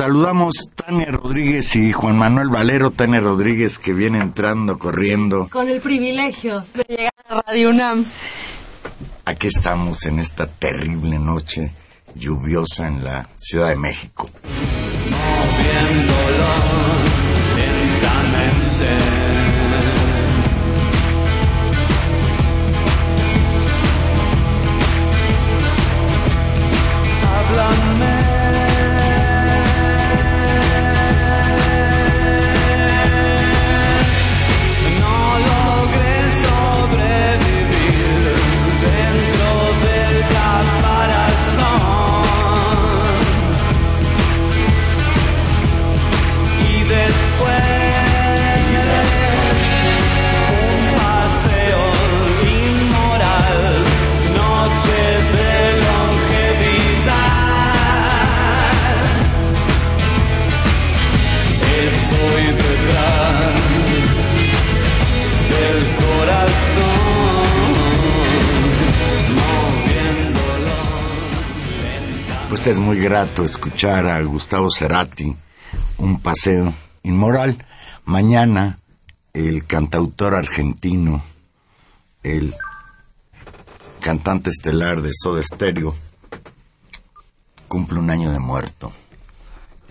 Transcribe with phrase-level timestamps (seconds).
[0.00, 2.90] Saludamos Tania Rodríguez y Juan Manuel Valero.
[2.90, 5.46] Tania Rodríguez que viene entrando, corriendo.
[5.50, 8.06] Con el privilegio de llegar a Radio UNAM.
[9.26, 11.70] Aquí estamos en esta terrible noche
[12.14, 14.30] lluviosa en la Ciudad de México.
[16.06, 16.19] No
[72.66, 75.34] Es muy grato escuchar a Gustavo Cerati,
[75.98, 76.72] un paseo
[77.02, 77.56] inmoral.
[78.04, 78.78] Mañana
[79.32, 81.22] el cantautor argentino,
[82.22, 82.54] el
[84.00, 85.94] cantante estelar de Soda Stereo,
[87.68, 88.92] cumple un año de muerto.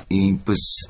[0.08, 0.88] Y pues,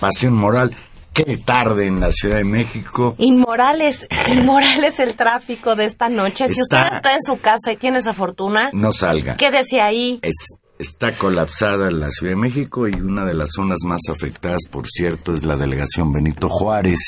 [0.00, 0.76] paseo inmoral.
[1.12, 3.14] Qué tarde en la Ciudad de México.
[3.18, 6.48] Inmoral es, inmoral es el tráfico de esta noche.
[6.48, 9.36] Si usted Está- está en su casa y tiene esa fortuna, No salga.
[9.36, 10.18] quédese ahí.
[10.22, 14.86] Es- está colapsada la Ciudad de México y una de las zonas más afectadas, por
[14.88, 17.00] cierto, es la delegación Benito Juárez.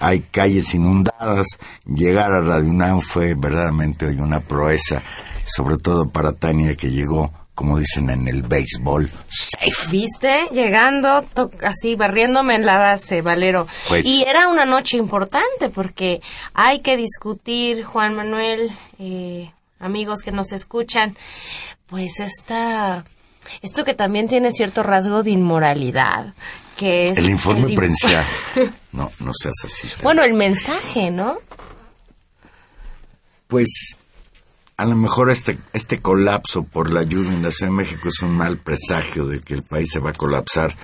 [0.00, 1.46] Hay calles inundadas.
[1.86, 5.02] Llegar a Radio UNAM fue verdaderamente hoy una proeza,
[5.46, 9.90] sobre todo para Tania que llegó, como dicen en el béisbol, safe.
[9.90, 10.48] ¿Viste?
[10.52, 11.24] Llegando,
[11.62, 13.66] así, barriéndome en la base, Valero.
[13.88, 16.20] Pues- Y era una noche importante porque
[16.52, 21.16] hay que discutir, Juan Manuel, eh, amigos que nos escuchan,
[21.86, 23.04] pues esta,
[23.62, 26.34] esto que también tiene cierto rasgo de inmoralidad,
[26.76, 27.18] que es...
[27.18, 28.24] El informe in- prensal.
[28.92, 29.88] No, no seas así.
[30.04, 31.38] Bueno, el mensaje, ¿no?
[33.48, 33.96] Pues
[34.76, 38.20] a lo mejor este, este colapso por la lluvia en la Ciudad de México es
[38.22, 40.74] un mal presagio de que el país se va a colapsar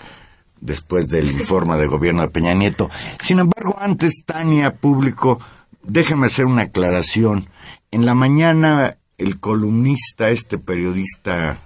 [0.60, 2.90] después del informe de gobierno de Peña Nieto.
[3.20, 5.40] Sin embargo, antes, Tania, público,
[5.82, 7.48] déjeme hacer una aclaración.
[7.90, 11.58] En la mañana, el columnista, este periodista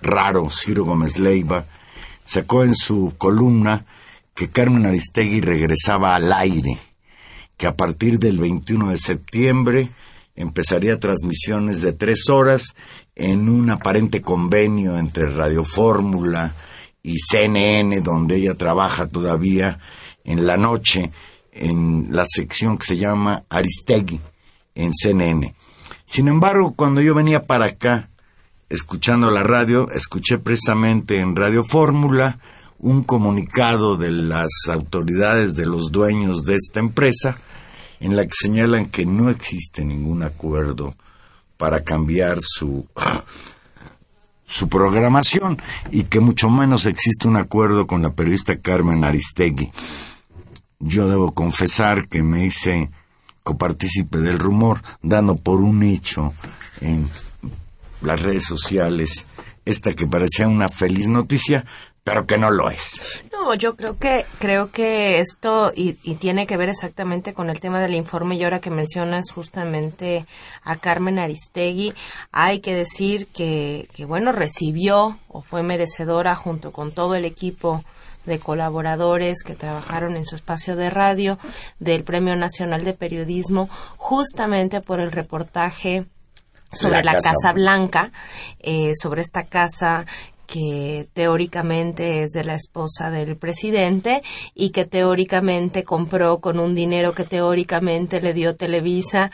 [0.00, 1.66] raro, Ciro Gómez Leiva,
[2.24, 3.84] sacó en su columna
[4.34, 6.78] que Carmen Aristegui regresaba al aire
[7.56, 9.88] que a partir del 21 de septiembre
[10.36, 12.74] empezaría transmisiones de tres horas
[13.16, 16.54] en un aparente convenio entre Radio Fórmula
[17.02, 19.80] y CNN, donde ella trabaja todavía
[20.24, 21.10] en la noche
[21.50, 24.20] en la sección que se llama Aristegui
[24.76, 25.54] en CNN.
[26.12, 28.10] Sin embargo, cuando yo venía para acá,
[28.68, 32.38] escuchando la radio, escuché precisamente en Radio Fórmula
[32.78, 37.38] un comunicado de las autoridades de los dueños de esta empresa
[37.98, 40.94] en la que señalan que no existe ningún acuerdo
[41.56, 42.86] para cambiar su
[44.44, 49.72] su programación y que mucho menos existe un acuerdo con la periodista Carmen Aristegui.
[50.78, 52.90] Yo debo confesar que me hice
[53.42, 56.32] copartícipe del rumor, dando por un hecho
[56.80, 57.08] en
[58.00, 59.26] las redes sociales
[59.64, 61.64] esta que parecía una feliz noticia,
[62.04, 63.00] pero que no lo es.
[63.32, 67.60] No, yo creo que creo que esto y, y tiene que ver exactamente con el
[67.60, 70.26] tema del informe y ahora que mencionas justamente
[70.64, 71.92] a Carmen Aristegui,
[72.32, 77.84] hay que decir que, que bueno recibió o fue merecedora junto con todo el equipo
[78.26, 81.38] de colaboradores que trabajaron en su espacio de radio
[81.78, 86.04] del Premio Nacional de Periodismo justamente por el reportaje
[86.72, 88.12] sobre La la, Casa Casa Blanca,
[88.60, 90.06] eh, sobre esta casa
[90.52, 94.22] que teóricamente es de la esposa del presidente
[94.54, 99.30] y que teóricamente compró con un dinero que teóricamente le dio Televisa,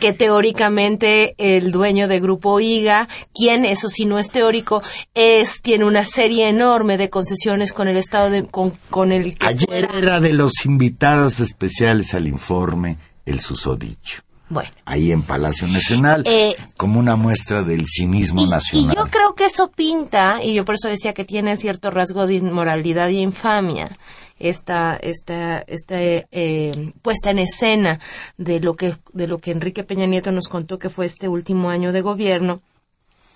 [0.00, 4.82] que teóricamente el dueño de Grupo IGA, quien eso sí no es teórico,
[5.14, 9.46] es tiene una serie enorme de concesiones con el estado de con, con el que
[9.46, 14.22] Ayer fuera- era de los invitados especiales al informe el susodicho.
[14.48, 18.96] Bueno Ahí en Palacio Nacional, Eh, como una muestra del cinismo Y, y nacional.
[18.96, 22.34] yo creo que eso pinta, y yo por eso decía que tiene cierto rasgo de
[22.34, 23.90] inmoralidad y infamia,
[24.38, 27.98] esta, esta, esta eh, puesta en escena
[28.36, 31.70] de lo que, de lo que Enrique Peña Nieto nos contó que fue este último
[31.70, 32.60] año de gobierno.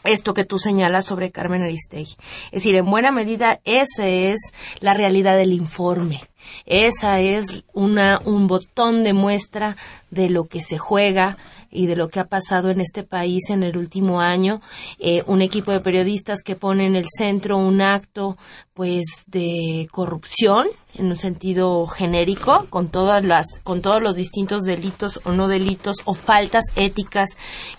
[0.05, 2.17] Esto que tú señalas sobre Carmen Aristegui.
[2.47, 4.39] Es decir, en buena medida, esa es
[4.81, 6.23] la realidad del informe.
[6.67, 9.77] Esa es una, un botón de muestra
[10.11, 11.39] de lo que se juega
[11.71, 14.61] y de lo que ha pasado en este país en el último año.
[14.99, 18.37] Eh, un equipo de periodistas que pone en el centro un acto,
[18.75, 25.21] pues, de corrupción en un sentido genérico, con todas las, con todos los distintos delitos
[25.25, 27.31] o no delitos o faltas éticas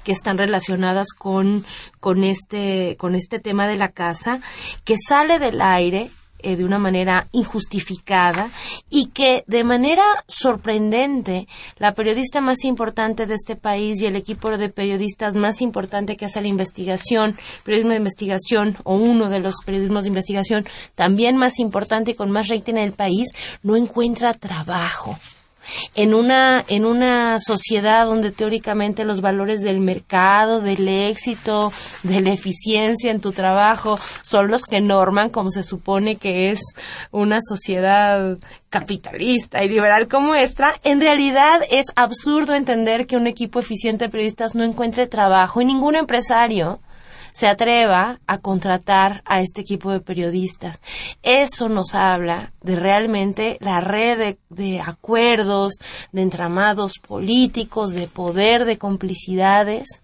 [0.06, 1.66] que están relacionadas con,
[2.00, 4.40] con este, con este tema de la casa,
[4.86, 6.10] que sale del aire
[6.44, 8.50] eh, de una manera injustificada
[8.90, 11.48] y que de manera sorprendente
[11.78, 16.26] la periodista más importante de este país y el equipo de periodistas más importante que
[16.26, 20.66] hace la investigación, periodismo de investigación o uno de los periodismos de investigación
[20.96, 23.30] también más importante y con más rating en el país,
[23.64, 25.18] no encuentra trabajo
[25.96, 31.72] en una en una sociedad donde teóricamente los valores del mercado, del éxito,
[32.04, 36.62] de la eficiencia en tu trabajo son los que norman como se supone que es
[37.12, 38.38] una sociedad
[38.70, 44.12] capitalista y liberal como esta, en realidad es absurdo entender que un equipo eficiente de
[44.12, 46.80] periodistas no encuentre trabajo y ningún empresario
[47.34, 50.80] se atreva a contratar a este equipo de periodistas.
[51.24, 55.74] Eso nos habla de realmente la red de, acuerdos,
[56.12, 60.02] de entramados políticos, de poder, de complicidades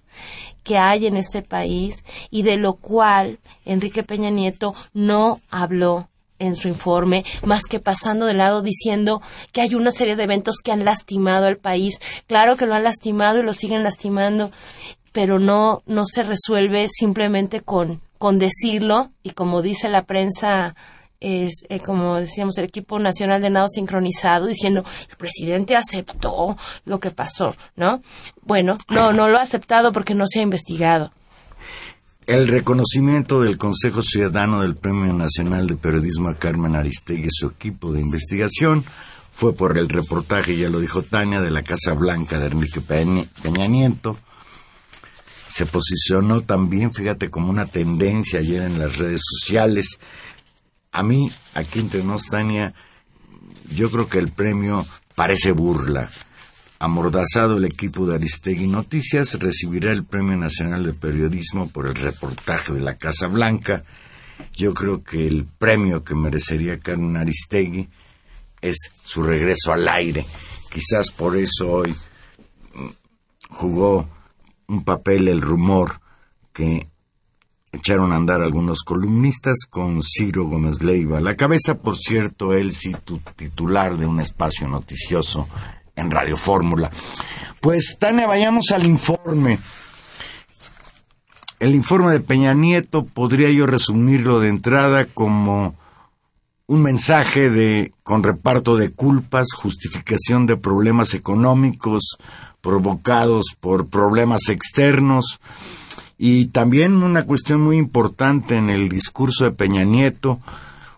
[0.64, 6.10] que hay en este país y de lo cual Enrique Peña Nieto no habló
[6.40, 9.22] en su informe, más que pasando de lado diciendo
[9.52, 12.00] que hay una serie de eventos que han lastimado al país.
[12.28, 14.52] Claro que lo han lastimado y lo siguen lastimando,
[15.18, 20.76] pero no, no se resuelve simplemente con, con decirlo y como dice la prensa,
[21.20, 26.56] es, eh, como decíamos, el equipo nacional de nado sincronizado diciendo el presidente aceptó
[26.86, 28.04] lo que pasó, ¿no?
[28.44, 31.12] Bueno, no, no lo ha aceptado porque no se ha investigado.
[32.28, 37.48] El reconocimiento del Consejo Ciudadano del Premio Nacional de Periodismo a Carmen Aristegui y su
[37.48, 38.86] equipo de investigación
[39.32, 43.26] fue por el reportaje, ya lo dijo Tania, de la Casa Blanca de Enrique Peña,
[43.68, 44.16] Nieto.
[45.50, 50.00] Se posicionó también, fíjate, como una tendencia ayer en las redes sociales.
[50.92, 52.74] A mí, aquí entre nos, Tania,
[53.74, 54.86] yo creo que el premio
[55.16, 56.10] parece burla.
[56.80, 62.72] Amordazado el equipo de Aristegui Noticias recibirá el Premio Nacional de Periodismo por el reportaje
[62.72, 63.84] de la Casa Blanca.
[64.54, 67.90] Yo creo que el premio que merecería Carmen Aristegui
[68.62, 70.24] es su regreso al aire.
[70.72, 71.96] Quizás por eso hoy
[72.76, 72.90] mm,
[73.50, 74.08] jugó
[74.68, 76.00] un papel el rumor
[76.54, 76.88] que
[77.72, 81.76] echaron a andar algunos columnistas con Ciro Gómez Leiva la cabeza.
[81.76, 85.48] Por cierto, él sí tu- titular de un espacio noticioso
[85.96, 86.92] en Radio Fórmula.
[87.62, 89.60] Pues, Tania, vayamos al informe.
[91.60, 95.76] El informe de Peña Nieto podría yo resumirlo de entrada como
[96.68, 102.18] un mensaje de con reparto de culpas, justificación de problemas económicos
[102.62, 105.40] provocados por problemas externos
[106.18, 110.40] y también una cuestión muy importante en el discurso de Peña Nieto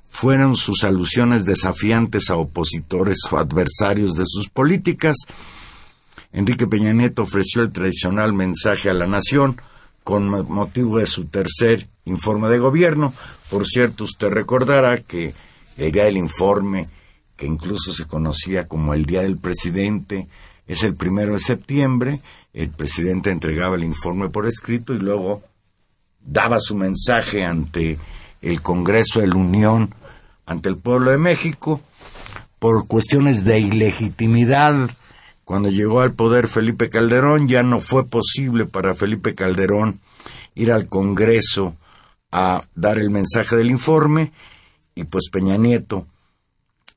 [0.08, 5.16] fueron sus alusiones desafiantes a opositores o adversarios de sus políticas.
[6.32, 9.58] Enrique Peña Nieto ofreció el tradicional mensaje a la nación
[10.04, 13.14] con mo- motivo de su tercer informe de gobierno.
[13.50, 15.34] Por cierto, usted recordará que
[15.78, 16.88] el día del informe,
[17.36, 20.28] que incluso se conocía como el Día del Presidente,
[20.70, 22.22] es el primero de septiembre.
[22.54, 25.42] El presidente entregaba el informe por escrito y luego
[26.22, 27.98] daba su mensaje ante
[28.42, 29.94] el Congreso de la Unión,
[30.46, 31.82] ante el pueblo de México,
[32.60, 34.90] por cuestiones de ilegitimidad.
[35.44, 40.00] Cuando llegó al poder Felipe Calderón, ya no fue posible para Felipe Calderón
[40.54, 41.76] ir al Congreso
[42.32, 44.32] a dar el mensaje del informe
[44.94, 46.06] y pues Peña Nieto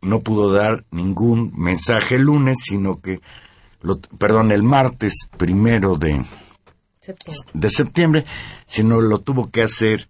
[0.03, 3.21] no pudo dar ningún mensaje el lunes, sino que,
[3.83, 6.25] lo, perdón, el martes primero de,
[7.01, 7.51] Septiembre.
[7.53, 8.27] de septiembre,
[8.67, 10.09] sino lo tuvo que hacer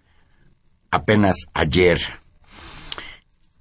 [0.90, 2.00] apenas ayer.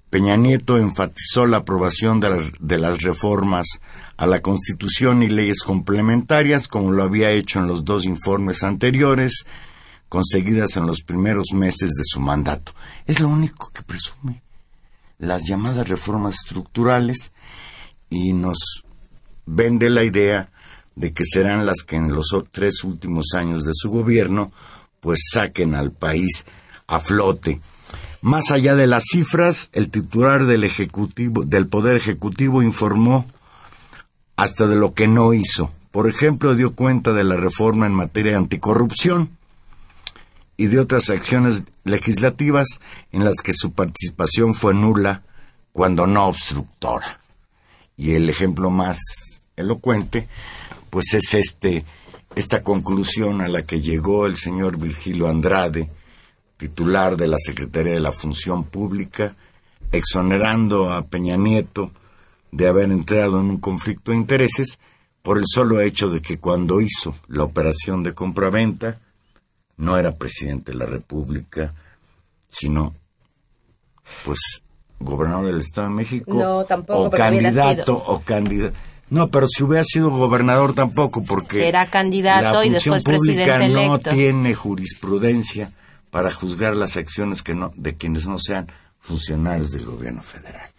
[0.10, 3.80] Peña Nieto enfatizó la aprobación de las, de las reformas
[4.18, 9.46] a la Constitución y leyes complementarias, como lo había hecho en los dos informes anteriores,
[10.10, 12.74] conseguidas en los primeros meses de su mandato.
[13.08, 14.42] Es lo único que presume.
[15.18, 17.32] Las llamadas reformas estructurales
[18.10, 18.84] y nos
[19.52, 20.50] vende la idea
[20.96, 24.52] de que serán las que en los tres últimos años de su gobierno
[25.00, 26.46] pues saquen al país
[26.88, 27.60] a flote.
[28.22, 33.26] Más allá de las cifras, el titular del ejecutivo del poder ejecutivo informó
[34.36, 35.72] hasta de lo que no hizo.
[35.92, 39.30] Por ejemplo, dio cuenta de la reforma en materia de anticorrupción
[40.56, 42.80] y de otras acciones legislativas
[43.12, 45.24] en las que su participación fue nula
[45.74, 47.20] cuando no obstructora.
[47.98, 50.28] Y el ejemplo más elocuente,
[50.90, 51.86] pues es este,
[52.36, 55.90] esta conclusión a la que llegó el señor Virgilio Andrade,
[56.58, 59.36] titular de la Secretaría de la Función Pública,
[59.92, 61.92] exonerando a Peña Nieto
[62.52, 64.80] de haber entrado en un conflicto de intereses
[65.22, 69.00] por el solo hecho de que cuando hizo la operación de compraventa
[69.78, 71.74] no era presidente de la República,
[72.50, 72.94] sino
[74.26, 74.62] pues
[75.00, 78.76] gobernador del Estado de México No, tampoco, o porque hubiera candidato o candidato
[79.12, 83.58] no, pero si hubiera sido gobernador tampoco, porque Era candidato la y función después pública
[83.58, 84.10] presidente no electo.
[84.12, 85.70] tiene jurisprudencia
[86.12, 90.70] para juzgar las acciones que no, de quienes no sean funcionarios del gobierno federal.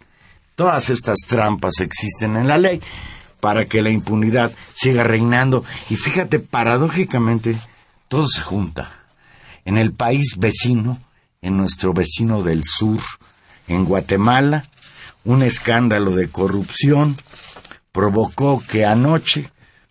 [0.55, 2.81] Todas estas trampas existen en la ley
[3.39, 5.63] para que la impunidad siga reinando.
[5.91, 7.55] Y fíjate, paradójicamente,
[8.07, 8.99] todo se junta.
[9.63, 10.99] En el país vecino,
[11.43, 12.99] en nuestro vecino del sur,
[13.67, 14.65] en Guatemala,
[15.23, 17.15] un escándalo de corrupción
[17.93, 19.49] provocó que anoche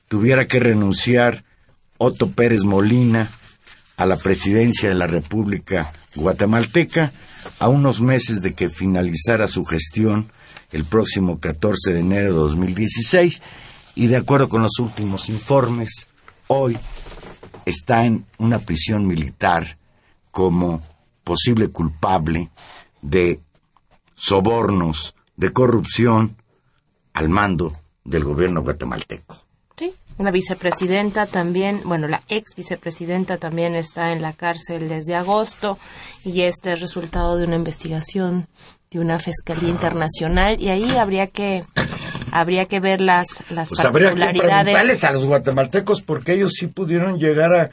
[0.09, 1.45] tuviera que renunciar
[1.97, 3.31] Otto Pérez Molina
[3.97, 7.13] a la presidencia de la República guatemalteca
[7.61, 10.31] a unos meses de que finalizara su gestión
[10.73, 13.41] el próximo 14 de enero de 2016
[13.95, 16.09] y de acuerdo con los últimos informes,
[16.49, 16.77] hoy
[17.67, 19.79] está en una prisión militar
[20.33, 20.83] como
[21.23, 22.51] posible culpable
[23.01, 23.39] de
[24.17, 26.37] sobornos, de corrupción
[27.13, 29.37] al mando del gobierno guatemalteco.
[29.79, 35.79] Sí, la vicepresidenta también, bueno, la ex vicepresidenta también está en la cárcel desde agosto
[36.25, 38.47] y este es resultado de una investigación
[38.91, 41.65] de una fiscalía internacional y ahí habría que
[42.31, 44.65] habría que ver las las Pues habría que particularidades.
[44.65, 47.71] preguntarles a los guatemaltecos porque ellos sí pudieron llegar a,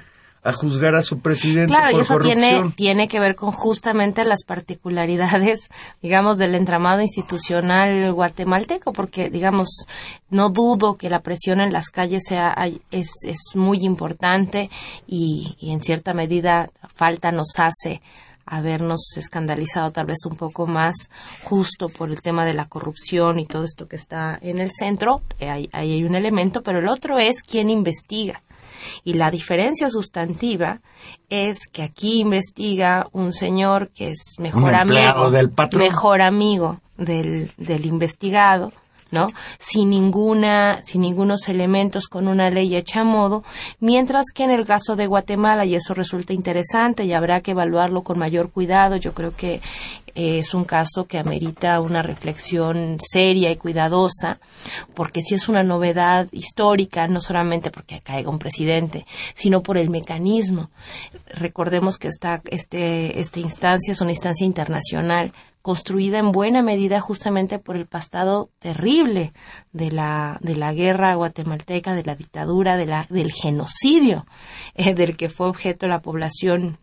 [0.50, 2.39] a juzgar a su presidente Claro, y por eso corrupción.
[2.41, 5.70] tiene, tiene que ver con justamente las particularidades,
[6.01, 9.86] digamos, del entramado institucional guatemalteco, porque, digamos,
[10.29, 12.56] no dudo que la presión en las calles sea,
[12.91, 14.70] es, es muy importante
[15.08, 18.01] y, y en cierta medida falta nos hace
[18.51, 20.96] habernos escandalizado tal vez un poco más
[21.44, 25.22] justo por el tema de la corrupción y todo esto que está en el centro.
[25.39, 28.41] Eh, Ahí, ahí hay un elemento, pero el otro es quién investiga.
[29.03, 30.79] Y la diferencia sustantiva
[31.29, 37.86] es que aquí investiga un señor que es mejor amigo del mejor amigo del, del
[37.86, 38.71] investigado,
[39.12, 39.27] ¿no?
[39.57, 43.43] Sin ninguna, sin ningunos elementos con una ley hecha a modo,
[43.79, 48.03] mientras que en el caso de Guatemala, y eso resulta interesante y habrá que evaluarlo
[48.03, 49.62] con mayor cuidado, yo creo que
[50.16, 54.39] es un caso que amerita una reflexión seria y cuidadosa,
[54.94, 59.89] porque si es una novedad histórica, no solamente porque caiga un presidente, sino por el
[59.89, 60.70] mecanismo.
[61.28, 67.60] Recordemos que esta, este, esta instancia es una instancia internacional construida en buena medida justamente
[67.60, 69.34] por el pasado terrible
[69.72, 74.25] de la, de la guerra guatemalteca, de la dictadura, de la, del genocidio
[74.75, 76.78] eh, del que fue objeto la población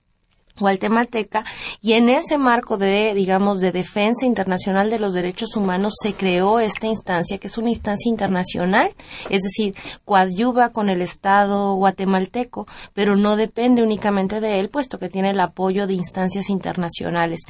[0.58, 1.44] guatemalteca
[1.80, 6.60] y en ese marco de digamos de defensa internacional de los derechos humanos se creó
[6.60, 8.90] esta instancia que es una instancia internacional
[9.30, 15.08] es decir coadyuva con el estado guatemalteco pero no depende únicamente de él puesto que
[15.08, 17.40] tiene el apoyo de instancias internacionales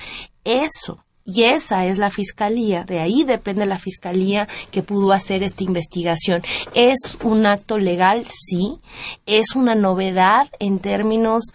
[0.44, 5.64] eso y esa es la fiscalía, de ahí depende la fiscalía que pudo hacer esta
[5.64, 6.40] investigación.
[6.72, 8.25] ¿Es un acto legal?
[8.28, 8.78] Sí.
[9.26, 11.46] ¿Es una novedad en términos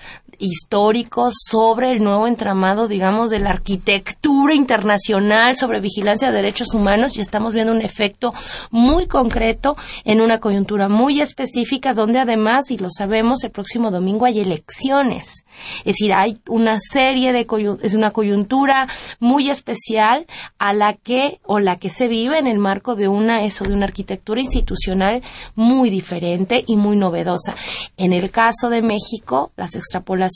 [0.42, 7.16] históricos sobre el nuevo entramado, digamos, de la arquitectura internacional sobre vigilancia de derechos humanos
[7.16, 8.34] y estamos viendo un efecto
[8.72, 14.26] muy concreto en una coyuntura muy específica donde además, y lo sabemos, el próximo domingo
[14.26, 15.46] hay elecciones.
[15.80, 17.48] Es decir, hay una serie de
[17.84, 18.88] es una coyuntura
[19.20, 20.26] muy especial
[20.58, 23.74] a la que o la que se vive en el marco de una eso de
[23.74, 25.22] una arquitectura institucional
[25.56, 27.54] muy diferente y muy novedosa.
[27.98, 30.31] En el caso de México, las extrapolaciones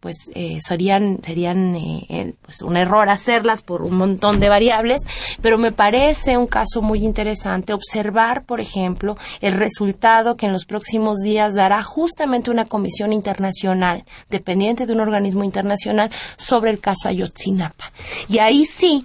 [0.00, 5.02] pues eh, serían serían eh, eh, pues un error hacerlas por un montón de variables
[5.40, 10.64] pero me parece un caso muy interesante observar por ejemplo el resultado que en los
[10.64, 17.08] próximos días dará justamente una comisión internacional dependiente de un organismo internacional sobre el caso
[17.08, 17.90] Ayotzinapa.
[18.28, 19.04] Y ahí sí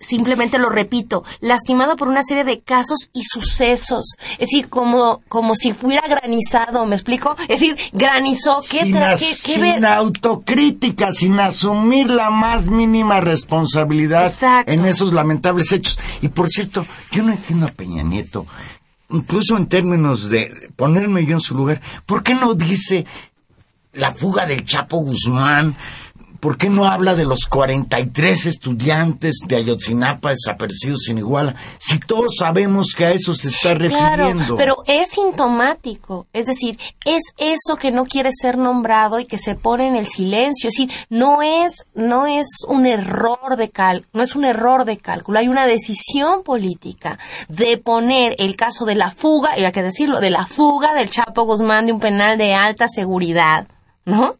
[0.00, 4.16] simplemente lo repito, lastimado por una serie de casos y sucesos.
[4.32, 7.36] Es decir, como, como si fuera granizado, ¿me explico?
[7.42, 8.58] Es decir, granizó.
[8.70, 14.70] ¿Qué sin, qué- sin autocrítica, sin asumir la más mínima responsabilidad Exacto.
[14.72, 15.98] en esos lamentables hechos.
[16.22, 18.46] Y por cierto, yo no entiendo a Peña Nieto,
[19.10, 23.06] incluso en términos de ponerme yo en su lugar, ¿por qué no dice
[23.92, 25.76] la fuga del Chapo Guzmán?
[26.44, 31.54] ¿Por qué no habla de los 43 estudiantes de Ayotzinapa desaparecidos en Iguala?
[31.78, 34.56] Si todos sabemos que a eso se está Claro, refiriendo.
[34.58, 39.54] pero es sintomático, es decir, es eso que no quiere ser nombrado y que se
[39.54, 44.22] pone en el silencio, es decir, no es no es un error de cal, no
[44.22, 49.12] es un error de cálculo, hay una decisión política de poner el caso de la
[49.12, 52.52] fuga, y hay que decirlo, de la fuga del Chapo Guzmán de un penal de
[52.52, 53.66] alta seguridad,
[54.04, 54.36] ¿no?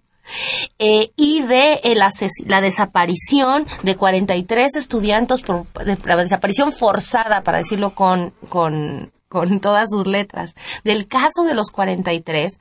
[0.78, 2.00] Eh, y de el
[2.46, 9.58] la desaparición de 43 estudiantes, por, de, la desaparición forzada, para decirlo con, con, con
[9.58, 12.58] todas sus letras, del caso de los 43,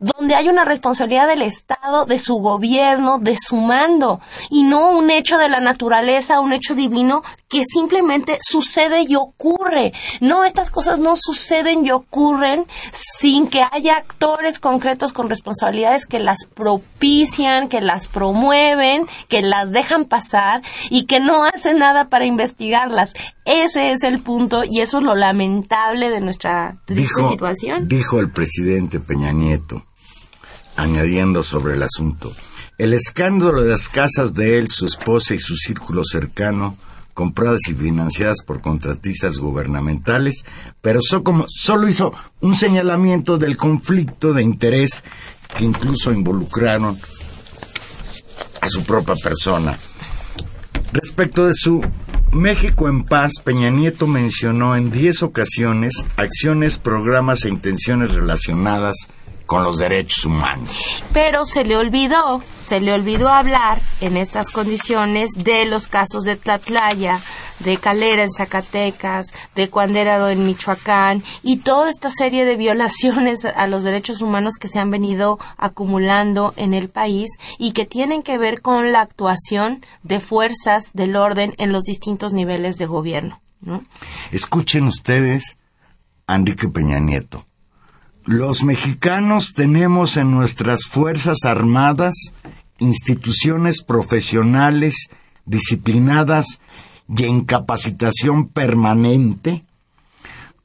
[0.00, 5.10] donde hay una responsabilidad del Estado, de su gobierno, de su mando, y no un
[5.10, 9.92] hecho de la naturaleza, un hecho divino que simplemente sucede y ocurre.
[10.20, 16.18] No, estas cosas no suceden y ocurren sin que haya actores concretos con responsabilidades que
[16.18, 22.24] las propician, que las promueven, que las dejan pasar y que no hacen nada para
[22.24, 23.14] investigarlas.
[23.44, 27.88] Ese es el punto y eso es lo lamentable de nuestra triste dijo, situación.
[27.88, 29.84] dijo el presidente Peña Nieto,
[30.76, 32.32] añadiendo sobre el asunto,
[32.78, 36.76] el escándalo de las casas de él, su esposa y su círculo cercano,
[37.14, 40.44] compradas y financiadas por contratistas gubernamentales,
[40.82, 45.02] pero so como, solo hizo un señalamiento del conflicto de interés
[45.56, 46.98] que incluso involucraron
[48.60, 49.78] a su propia persona.
[50.92, 51.82] Respecto de su
[52.36, 59.08] México en paz, Peña Nieto mencionó en 10 ocasiones acciones, programas e intenciones relacionadas
[59.46, 61.02] con los derechos humanos.
[61.12, 66.36] Pero se le olvidó, se le olvidó hablar en estas condiciones de los casos de
[66.36, 67.20] Tlatlaya,
[67.60, 73.66] de Calera en Zacatecas, de Cuandérado en Michoacán y toda esta serie de violaciones a
[73.66, 78.38] los derechos humanos que se han venido acumulando en el país y que tienen que
[78.38, 83.40] ver con la actuación de fuerzas del orden en los distintos niveles de gobierno.
[83.60, 83.84] ¿no?
[84.32, 85.56] Escuchen ustedes
[86.26, 87.44] a Enrique Peña Nieto.
[88.26, 92.32] Los mexicanos tenemos en nuestras Fuerzas Armadas
[92.80, 95.10] instituciones profesionales
[95.44, 96.58] disciplinadas
[97.08, 99.62] y en capacitación permanente,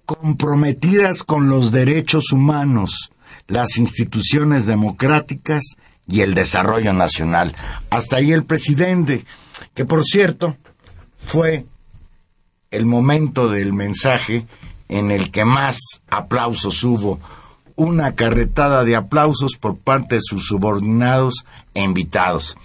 [0.08, 3.12] comprometidas con los derechos humanos,
[3.46, 5.76] las instituciones democráticas
[6.08, 7.56] y el desarrollo nacional.
[7.92, 9.24] Hasta ahí el presidente,
[9.76, 10.58] que por cierto
[11.16, 11.68] fue
[12.72, 14.48] el momento del mensaje
[14.90, 15.78] en el que más
[16.10, 17.20] aplausos hubo,
[17.76, 22.58] una carretada de aplausos por parte de sus subordinados e invitados.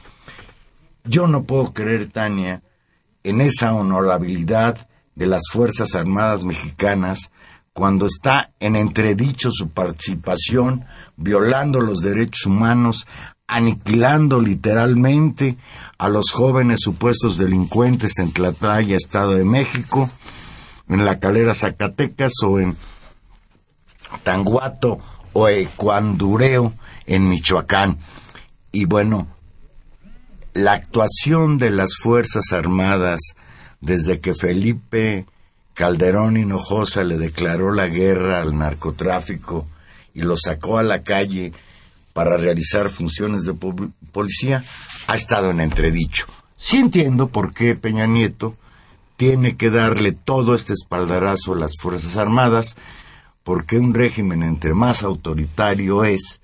[1.04, 2.62] Yo no puedo creer, Tania,
[3.22, 7.30] en esa honorabilidad de las Fuerzas Armadas Mexicanas
[7.72, 10.84] cuando está en entredicho su participación,
[11.16, 13.06] violando los derechos humanos,
[13.46, 15.56] aniquilando literalmente
[15.98, 20.10] a los jóvenes supuestos delincuentes en Tlatlaya, Estado de México,
[20.88, 22.76] en la calera Zacatecas o en
[24.22, 24.98] Tanguato
[25.32, 26.72] o Ecuandureo
[27.06, 27.98] en Michoacán.
[28.72, 29.26] Y bueno,
[30.54, 33.20] la actuación de las Fuerzas Armadas
[33.80, 35.26] desde que Felipe
[35.74, 39.66] Calderón Hinojosa le declaró la guerra al narcotráfico
[40.14, 41.52] y lo sacó a la calle
[42.14, 43.74] para realizar funciones de po-
[44.12, 44.64] policía,
[45.06, 46.24] ha estado en entredicho.
[46.56, 48.56] Sí entiendo por qué Peña Nieto
[49.18, 52.76] tiene que darle todo este espaldarazo a las Fuerzas Armadas,
[53.46, 56.40] porque un régimen entre más autoritario es,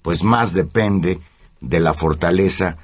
[0.00, 1.20] pues más depende
[1.60, 2.78] de la fortaleza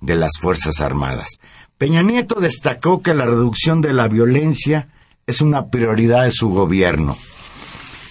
[0.00, 1.38] de las Fuerzas Armadas.
[1.76, 4.88] Peña Nieto destacó que la reducción de la violencia
[5.26, 7.18] es una prioridad de su gobierno.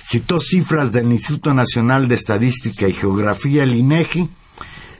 [0.07, 4.29] Citó cifras del Instituto Nacional de Estadística y Geografía, el INEGI,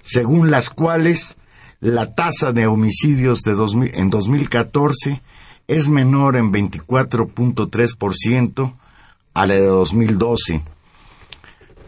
[0.02, 1.38] según las cuales
[1.80, 5.22] la tasa de homicidios de 2000 en 2014
[5.68, 8.74] es menor en 24.3%
[9.38, 10.64] a la de 2012,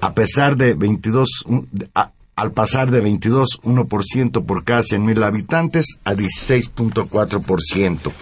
[0.01, 6.13] a pesar de 22, un- a- al pasar de 22.1% por cada 100.000 habitantes a
[6.13, 8.13] 16.4%.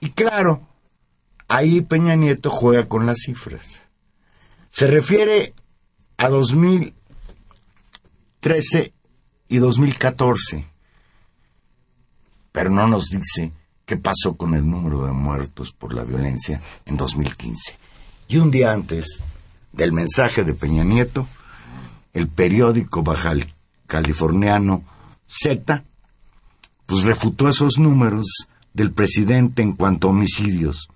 [0.00, 0.60] Y claro,
[1.48, 3.80] ahí Peña Nieto juega con las cifras.
[4.68, 5.54] Se refiere
[6.18, 8.92] a 2013
[9.48, 10.66] y 2014,
[12.52, 13.52] pero no nos dice
[13.86, 17.78] qué pasó con el número de muertos por la violencia en 2015.
[18.28, 19.22] Y un día antes
[19.72, 21.28] del mensaje de Peña Nieto,
[22.12, 23.34] el periódico baja
[23.86, 24.82] californiano
[25.28, 25.84] Z,
[26.86, 28.26] pues refutó esos números
[28.74, 30.88] del presidente en cuanto a homicidios.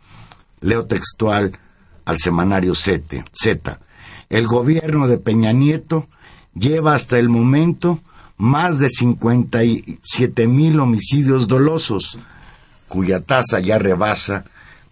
[0.60, 1.56] Leo textual
[2.04, 2.74] al semanario.
[2.74, 3.80] Z.
[4.28, 6.08] El gobierno de Peña Nieto
[6.54, 8.00] lleva hasta el momento
[8.38, 12.18] más de 57 mil homicidios dolosos,
[12.88, 14.44] cuya tasa ya rebasa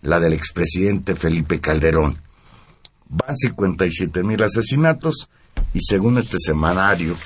[0.02, 2.27] la del expresidente Felipe Calderón.
[3.08, 5.28] Van 57 mil asesinatos
[5.74, 7.16] y según este semanario,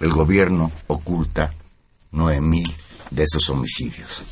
[0.00, 1.52] el gobierno oculta
[2.12, 2.74] 9 mil
[3.10, 4.22] de esos homicidios.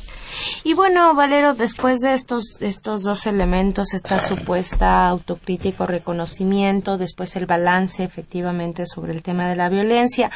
[0.63, 7.45] Y bueno, Valero, después de estos, estos dos elementos, esta supuesta autocrítico reconocimiento, después el
[7.45, 10.31] balance efectivamente sobre el tema de la violencia,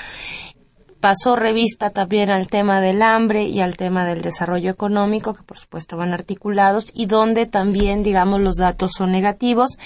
[1.07, 5.57] pasó revista también al tema del hambre y al tema del desarrollo económico, que por
[5.57, 9.77] supuesto van articulados, y donde también, digamos, los datos son negativos,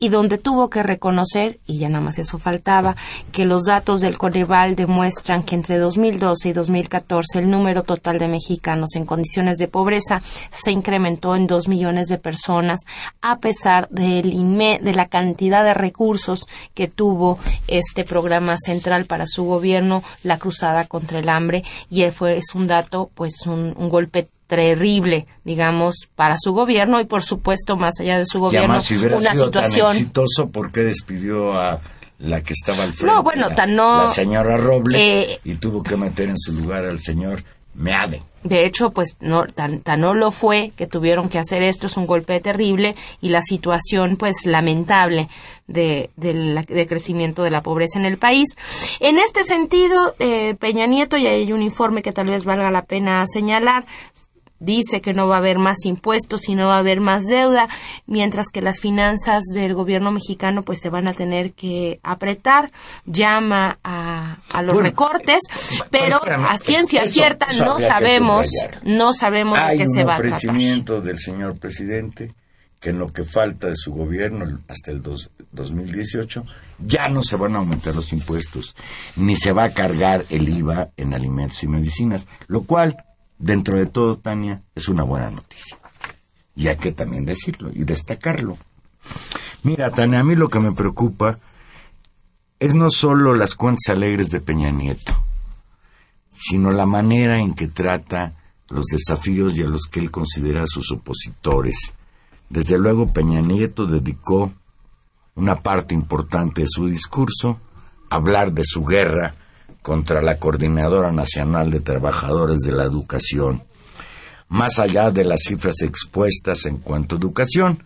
[0.00, 2.96] y donde tuvo que reconocer, y ya nada más eso faltaba,
[3.30, 8.26] que los datos del Coneval demuestran que entre 2012 y 2014 el número total de
[8.26, 12.80] mexicanos en condiciones de pobreza se incrementó en dos millones de personas,
[13.20, 19.26] a pesar del inme- de la cantidad de recursos que tuvo este programa central para
[19.26, 23.88] su gobierno, la cruzada contra el hambre, y fue, es un dato, pues un, un
[23.90, 28.66] golpe terrible, digamos, para su gobierno y por supuesto más allá de su Y gobierno,
[28.66, 31.80] además, si hubiera una sido situación tan exitoso, ¿por qué despidió a
[32.18, 33.14] la que estaba al frente?
[33.14, 36.52] No, bueno, la, tan no- La señora Robles eh, y tuvo que meter en su
[36.52, 38.20] lugar al señor Meade.
[38.42, 41.96] De hecho, pues no, tan, tan no lo fue que tuvieron que hacer esto, es
[41.98, 45.28] un golpe terrible y la situación pues lamentable
[45.66, 48.48] de, de la- de crecimiento de la pobreza en el país.
[48.98, 52.82] En este sentido, eh, Peña Nieto, y hay un informe que tal vez valga la
[52.86, 53.84] pena señalar,
[54.60, 57.68] dice que no va a haber más impuestos y no va a haber más deuda,
[58.06, 62.70] mientras que las finanzas del gobierno mexicano pues se van a tener que apretar,
[63.06, 65.40] llama a, a los Bueno, recortes,
[65.90, 68.48] pero espérame, a ciencia eso- cierta eso no sabemos,
[68.84, 70.36] no sabemos Hay qué se va a tratar.
[70.36, 72.32] ofrecimiento del señor presidente
[72.80, 76.44] que en lo que falta de su gobierno hasta el dos- 2018
[76.78, 78.74] ya no se van a aumentar los impuestos
[79.16, 82.96] ni se va a cargar el IVA en alimentos y medicinas, lo cual
[83.40, 85.78] dentro de todo Tania es una buena noticia.
[86.54, 88.58] Y hay que también decirlo y destacarlo.
[89.62, 91.38] Mira, Tania, a mí lo que me preocupa
[92.60, 95.12] es no solo las cuentas alegres de Peña Nieto,
[96.28, 98.34] sino la manera en que trata
[98.68, 101.94] los desafíos y a los que él considera sus opositores.
[102.50, 104.52] Desde luego Peña Nieto dedicó
[105.34, 107.58] una parte importante de su discurso
[108.10, 109.34] a hablar de su guerra
[109.82, 113.62] contra la Coordinadora Nacional de Trabajadores de la Educación.
[114.48, 117.84] Más allá de las cifras expuestas en cuanto a educación,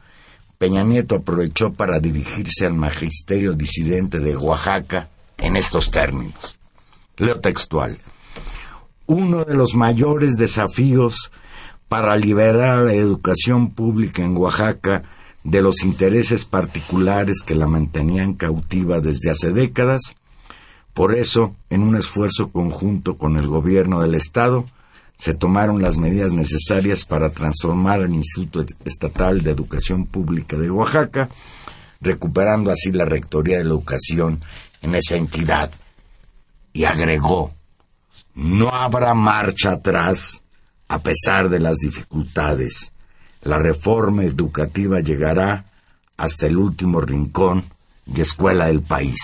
[0.59, 6.57] Peña Nieto aprovechó para dirigirse al magisterio disidente de Oaxaca en estos términos.
[7.17, 7.99] Leo textual.
[9.07, 11.31] Uno de los mayores desafíos
[11.89, 15.03] para liberar la educación pública en Oaxaca
[15.45, 20.17] de los intereses particulares que la mantenían cautiva desde hace décadas.
[20.95, 24.65] Por eso, en un esfuerzo conjunto con el gobierno del Estado,
[25.17, 31.29] se tomaron las medidas necesarias para transformar el Instituto Estatal de Educación Pública de Oaxaca,
[32.01, 34.41] recuperando así la Rectoría de la Educación
[34.83, 35.71] en esa entidad.
[36.73, 37.53] Y agregó,
[38.35, 40.43] no habrá marcha atrás
[40.87, 42.93] a pesar de las dificultades.
[43.43, 45.65] La reforma educativa llegará
[46.17, 47.65] hasta el último rincón
[48.07, 49.17] y escuela del país.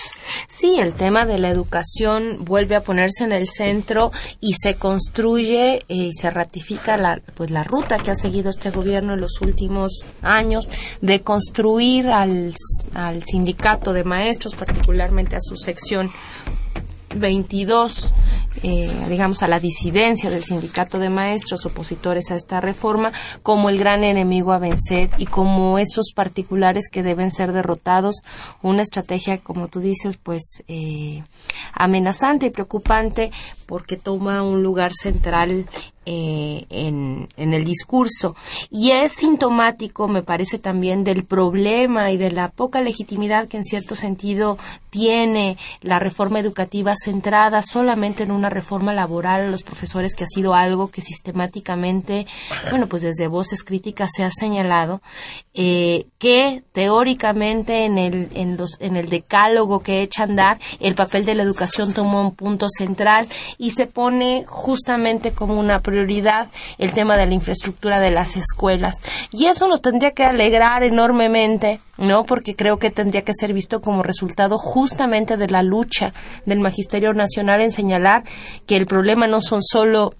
[0.47, 5.77] Sí, el tema de la educación vuelve a ponerse en el centro y se construye
[5.77, 9.41] eh, y se ratifica la, pues, la ruta que ha seguido este gobierno en los
[9.41, 10.69] últimos años
[11.01, 12.53] de construir al,
[12.93, 16.11] al sindicato de maestros, particularmente a su sección
[17.15, 18.13] 22,
[18.63, 23.11] eh, digamos, a la disidencia del sindicato de maestros opositores a esta reforma
[23.43, 28.21] como el gran enemigo a vencer y como esos particulares que deben ser derrotados.
[28.61, 31.23] Una estrategia, como tú dices, pues eh,
[31.73, 33.31] amenazante y preocupante
[33.71, 35.65] porque toma un lugar central
[36.03, 38.35] eh, en, en, el discurso.
[38.71, 43.63] Y es sintomático, me parece también, del problema y de la poca legitimidad que en
[43.63, 44.57] cierto sentido
[44.89, 50.27] tiene la reforma educativa centrada solamente en una reforma laboral a los profesores, que ha
[50.27, 52.25] sido algo que sistemáticamente,
[52.71, 55.01] bueno, pues desde voces críticas se ha señalado,
[55.53, 60.95] eh, que teóricamente en el, en, los, en el decálogo que echa a andar, el
[60.95, 63.27] papel de la educación tomó un punto central
[63.61, 68.95] y se pone justamente como una prioridad el tema de la infraestructura de las escuelas.
[69.31, 72.23] Y eso nos tendría que alegrar enormemente, ¿no?
[72.23, 76.11] Porque creo que tendría que ser visto como resultado justamente de la lucha
[76.47, 78.23] del Magisterio Nacional en señalar
[78.65, 80.15] que el problema no son solo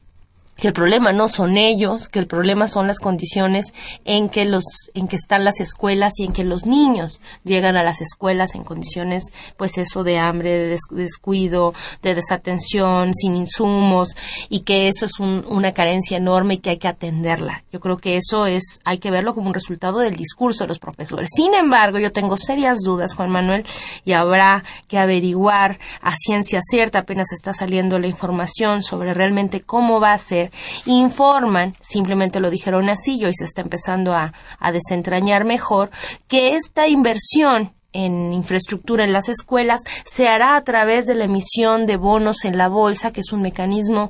[0.61, 3.73] que el problema no son ellos, que el problema son las condiciones
[4.05, 7.83] en que los en que están las escuelas y en que los niños llegan a
[7.83, 14.15] las escuelas en condiciones pues eso de hambre, de descuido, de desatención, sin insumos
[14.49, 17.63] y que eso es un, una carencia enorme y que hay que atenderla.
[17.73, 20.77] Yo creo que eso es hay que verlo como un resultado del discurso de los
[20.77, 21.29] profesores.
[21.35, 23.65] Sin embargo, yo tengo serias dudas, Juan Manuel,
[24.05, 29.99] y habrá que averiguar a ciencia cierta, apenas está saliendo la información sobre realmente cómo
[29.99, 30.50] va a ser
[30.85, 35.89] informan, simplemente lo dijeron así y hoy se está empezando a, a desentrañar mejor,
[36.27, 41.85] que esta inversión en infraestructura en las escuelas se hará a través de la emisión
[41.85, 44.09] de bonos en la bolsa, que es un mecanismo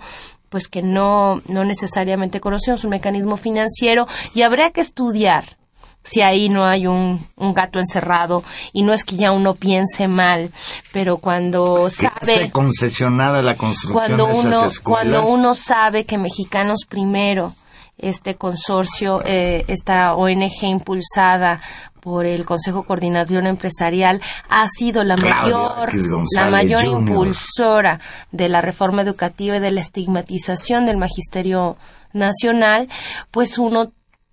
[0.50, 5.61] pues que no, no necesariamente conocemos, un mecanismo financiero, y habría que estudiar
[6.04, 10.08] si ahí no hay un, un, gato encerrado y no es que ya uno piense
[10.08, 10.52] mal,
[10.92, 15.22] pero cuando sabe esté concesionada la construcción cuando de esas uno escuelas.
[15.22, 17.54] cuando uno sabe que Mexicanos Primero
[17.98, 21.62] este consorcio eh, esta ONG impulsada
[22.02, 25.92] por el Consejo Coordinación Empresarial ha sido la mayor
[26.36, 27.00] la mayor Jr..
[27.00, 28.00] impulsora
[28.32, 31.78] de la reforma educativa y de la estigmatización del magisterio
[32.14, 32.90] nacional,
[33.30, 33.92] pues uno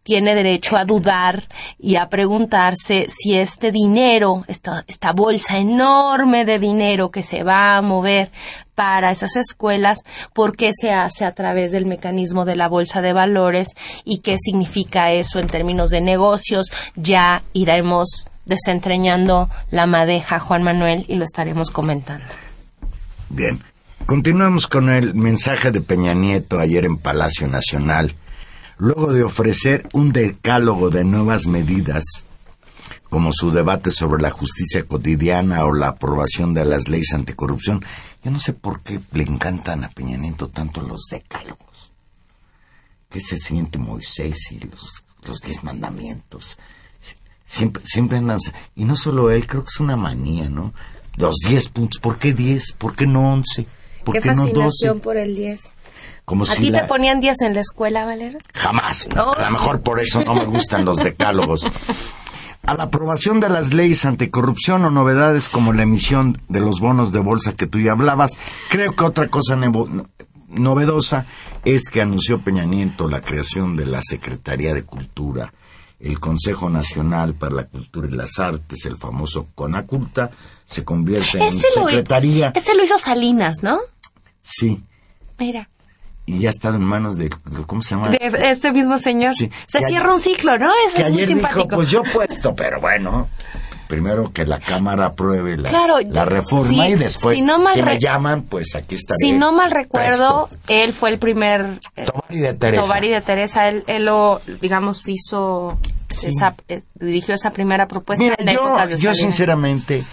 [0.08, 1.44] tiene derecho a dudar
[1.78, 7.82] y a preguntarse si este dinero, esta, bolsa enorme de dinero que se va a
[7.82, 8.30] mover
[8.74, 9.98] para esas escuelas,
[10.32, 13.68] por qué se hace a través del mecanismo de la bolsa de valores
[14.02, 16.68] y qué significa eso en términos de negocios.
[16.96, 22.24] Ya iremos desentrañando la madeja, Juan Manuel, y lo estaremos comentando.
[23.28, 23.62] Bien,
[24.06, 28.14] continuamos con el mensaje de Peña Nieto ayer en Palacio Nacional
[28.78, 32.04] luego de ofrecer un decálogo de nuevas medidas,
[33.10, 37.84] como su debate sobre la justicia cotidiana o la aprobación de las leyes anticorrupción,
[38.24, 41.92] yo no sé por qué le encantan a Peña Nieto tanto los decálogos.
[43.10, 46.58] ¿Qué se siente Moisés y los, los diez mandamientos?
[47.44, 48.38] Siempre, siempre andan...
[48.76, 50.74] Y no solo él, creo que es una manía, ¿no?
[51.16, 51.98] Los diez puntos.
[52.00, 52.72] ¿Por qué diez?
[52.76, 53.66] ¿Por qué no once?
[54.04, 55.02] ¿Por Qué qué no fascinación doce?
[55.02, 55.60] por el 10.
[56.28, 58.38] Como ¿A si ti la- te ponían 10 en la escuela, Valero?
[58.52, 59.08] Jamás.
[59.16, 59.32] No.
[59.32, 61.66] A lo mejor por eso no me gustan los decálogos.
[62.66, 67.12] A la aprobación de las leyes anticorrupción o novedades como la emisión de los bonos
[67.12, 68.38] de bolsa que tú ya hablabas,
[68.68, 70.06] creo que otra cosa nevo-
[70.48, 71.24] novedosa
[71.64, 75.54] es que anunció Peña Nieto la creación de la Secretaría de Cultura,
[75.98, 80.30] el Consejo Nacional para la Cultura y las Artes, el famoso CONACULTA,
[80.66, 82.52] se convierte en lo, secretaría.
[82.54, 83.78] ese lo hizo Salinas, ¿no?
[84.42, 84.82] Sí,
[85.38, 85.68] Mira,
[86.28, 87.30] y ya está en manos de,
[87.66, 88.10] ¿cómo se llama?
[88.10, 89.32] de este mismo señor.
[89.34, 89.50] Sí.
[89.66, 90.70] Se Que cierra un ciclo, ¿no?
[90.86, 91.62] Eso que es muy simpático.
[91.62, 93.28] dijo, pues yo puesto, pero bueno,
[93.86, 97.82] primero que la Cámara apruebe la, Claro, la reforma y después, si no mal si
[97.82, 99.16] me llaman, pues aquí estaré.
[99.18, 100.66] Si no mal recuerdo, presto.
[100.68, 103.00] él fue el primer eh, Tovari de Teresa.
[103.00, 103.68] De Teresa.
[103.68, 105.78] Él, él lo, digamos, hizo,
[106.22, 110.04] esa, eh, dirigió esa primera propuesta Mira, en la yo, época de yo sinceramente,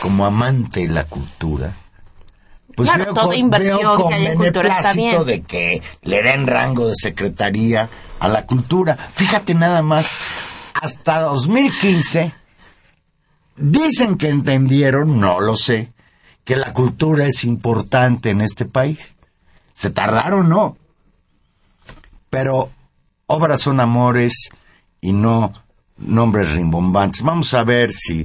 [0.00, 1.74] como amante de la cultura,
[2.78, 5.40] pues Claro, veo toda inversión veo con que haya en cultura está beneplácito bien.
[5.40, 7.88] de que le den rango de secretaría
[8.20, 8.96] a la cultura.
[9.14, 10.12] Fíjate nada más,
[10.74, 12.32] hasta 2015
[13.56, 15.88] dicen que entendieron, no lo sé,
[16.44, 19.16] que la cultura es importante en este país.
[19.72, 20.76] Se tardaron, no.
[22.30, 22.70] Pero
[23.26, 24.50] obras son amores
[25.00, 25.52] y no
[25.96, 27.22] nombres rimbombantes.
[27.22, 28.24] Vamos a ver si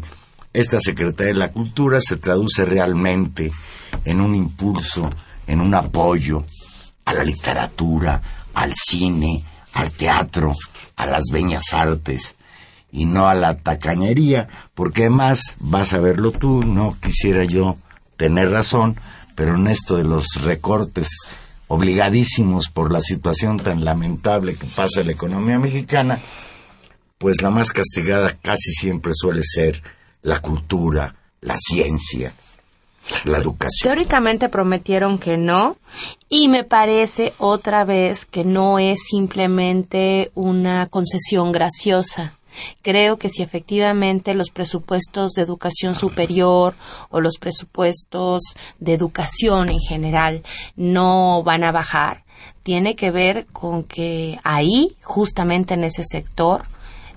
[0.54, 3.52] esta Secretaría de la Cultura se traduce realmente
[4.06, 5.10] en un impulso,
[5.48, 6.46] en un apoyo
[7.06, 8.22] a la literatura,
[8.54, 10.56] al cine, al teatro,
[10.96, 12.36] a las bellas artes
[12.92, 17.78] y no a la tacañería, porque además vas a verlo tú, no quisiera yo
[18.18, 19.00] tener razón,
[19.36, 21.10] pero en esto de los recortes
[21.68, 26.22] obligadísimos por la situación tan lamentable que pasa la economía mexicana,
[27.18, 29.82] pues la más castigada casi siempre suele ser
[30.22, 32.34] la cultura, la ciencia,
[33.26, 33.94] la educación.
[33.94, 35.78] Teóricamente prometieron que no
[36.30, 42.34] y me parece otra vez que no es simplemente una concesión graciosa.
[42.82, 46.76] Creo que si efectivamente los presupuestos de educación superior
[47.10, 48.42] o los presupuestos
[48.80, 50.44] de educación en general
[50.76, 52.24] no van a bajar,
[52.62, 56.64] tiene que ver con que ahí, justamente en ese sector,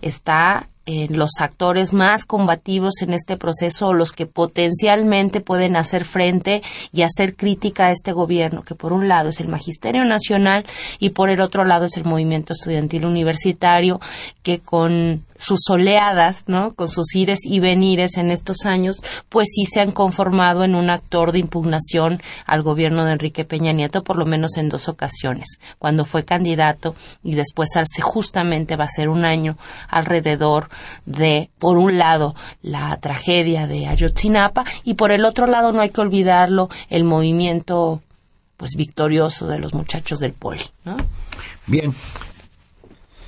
[0.01, 6.05] está en los actores más combativos en este proceso o los que potencialmente pueden hacer
[6.05, 10.64] frente y hacer crítica a este gobierno, que por un lado es el Magisterio Nacional
[10.99, 14.01] y por el otro lado es el movimiento estudiantil universitario,
[14.42, 16.72] que con sus oleadas, ¿no?
[16.75, 20.90] Con sus ires y venires en estos años, pues sí se han conformado en un
[20.90, 25.59] actor de impugnación al gobierno de Enrique Peña Nieto, por lo menos en dos ocasiones,
[25.79, 29.57] cuando fue candidato y después hace justamente va a ser un año
[29.88, 30.68] alrededor
[31.05, 35.90] de, por un lado, la tragedia de Ayotzinapa y por el otro lado, no hay
[35.90, 38.03] que olvidarlo, el movimiento
[38.57, 40.96] pues victorioso de los muchachos del poli, ¿no?
[41.66, 41.94] Bien,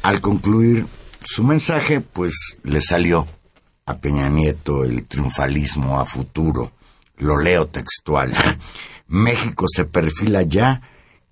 [0.02, 0.86] al concluir
[1.24, 3.26] su mensaje, pues le salió
[3.86, 6.72] a Peña Nieto el triunfalismo a futuro.
[7.16, 8.34] Lo leo textual.
[9.08, 10.82] México se perfila ya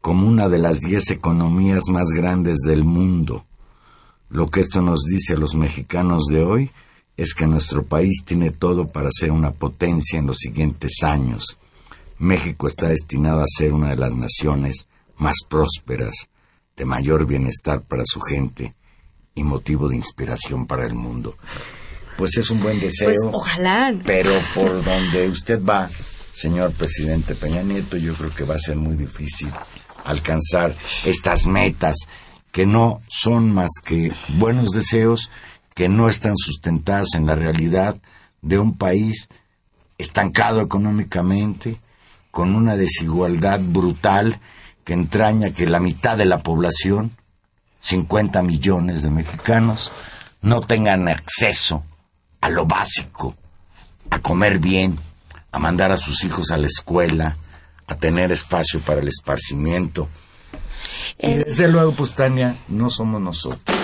[0.00, 3.44] como una de las diez economías más grandes del mundo.
[4.28, 6.70] Lo que esto nos dice a los mexicanos de hoy
[7.16, 11.58] es que nuestro país tiene todo para ser una potencia en los siguientes años.
[12.18, 16.28] México está destinado a ser una de las naciones más prósperas,
[16.76, 18.74] de mayor bienestar para su gente
[19.36, 21.36] y motivo de inspiración para el mundo.
[22.18, 23.08] Pues es un buen deseo.
[23.08, 23.94] Pues ojalá.
[24.04, 25.88] Pero por donde usted va,
[26.32, 29.50] señor presidente Peña Nieto, yo creo que va a ser muy difícil
[30.04, 31.96] alcanzar estas metas
[32.50, 35.30] que no son más que buenos deseos
[35.76, 38.00] que no están sustentadas en la realidad
[38.40, 39.28] de un país
[39.98, 41.76] estancado económicamente,
[42.30, 44.40] con una desigualdad brutal
[44.84, 47.10] que entraña que la mitad de la población,
[47.86, 49.92] 50 millones de mexicanos,
[50.42, 51.84] no tengan acceso
[52.40, 53.36] a lo básico,
[54.10, 54.98] a comer bien,
[55.52, 57.36] a mandar a sus hijos a la escuela,
[57.86, 60.08] a tener espacio para el esparcimiento.
[61.18, 63.76] Y El- desde luego, pues Tania, no somos nosotros.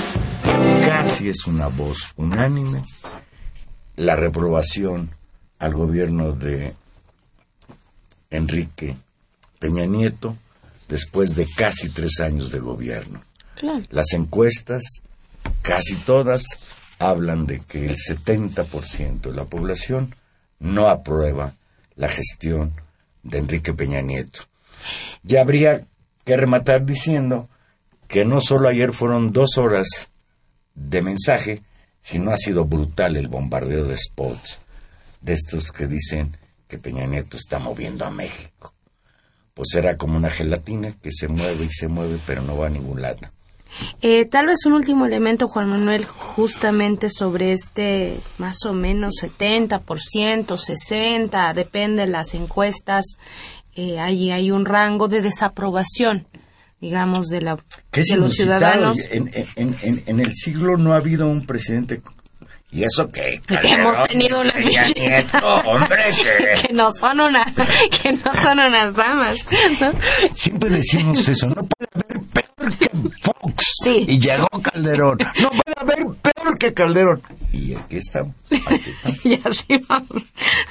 [0.84, 2.82] Casi es una voz unánime
[3.96, 5.10] la reprobación
[5.60, 6.74] al gobierno de
[8.30, 8.96] Enrique
[9.60, 10.36] Peña Nieto
[10.88, 13.22] después de casi tres años de gobierno.
[13.90, 14.82] Las encuestas,
[15.62, 16.44] casi todas,
[16.98, 20.14] hablan de que el 70% de la población
[20.58, 21.54] no aprueba
[21.94, 22.72] la gestión
[23.22, 24.42] de Enrique Peña Nieto.
[25.22, 25.82] Ya habría
[26.24, 27.48] que rematar diciendo
[28.08, 29.86] que no solo ayer fueron dos horas
[30.74, 31.62] de mensaje,
[32.00, 34.58] sino ha sido brutal el bombardeo de spots
[35.20, 36.36] de estos que dicen
[36.66, 38.74] que Peña Nieto está moviendo a México.
[39.54, 42.70] Pues era como una gelatina que se mueve y se mueve, pero no va a
[42.70, 43.20] ningún lado.
[44.02, 49.80] Eh, tal vez un último elemento, Juan Manuel, justamente sobre este más o menos 70%,
[50.46, 53.04] 60%, depende de las encuestas,
[53.74, 56.26] eh, hay, hay un rango de desaprobación,
[56.80, 57.58] digamos, de, la,
[57.90, 58.98] ¿Qué es de los ciudadanos.
[59.10, 62.02] En, en- en- en el siglo no ha habido un presidente.
[62.70, 63.40] ¿Y eso qué?
[63.46, 64.54] que hemos tenido las
[64.96, 66.02] Nieto, hombre,
[66.62, 67.44] que- que no son una,
[68.02, 69.36] que no son unas damas,
[69.80, 69.92] ¿no?
[70.34, 72.20] Siempre decimos eso, no puede haber
[73.20, 73.76] Fox.
[73.82, 74.06] Sí.
[74.08, 75.18] Y llegó Calderón.
[75.40, 77.22] No puede haber peor que Calderón.
[77.52, 78.34] Y aquí estamos.
[78.66, 79.24] Aquí estamos.
[79.26, 80.26] y así vamos.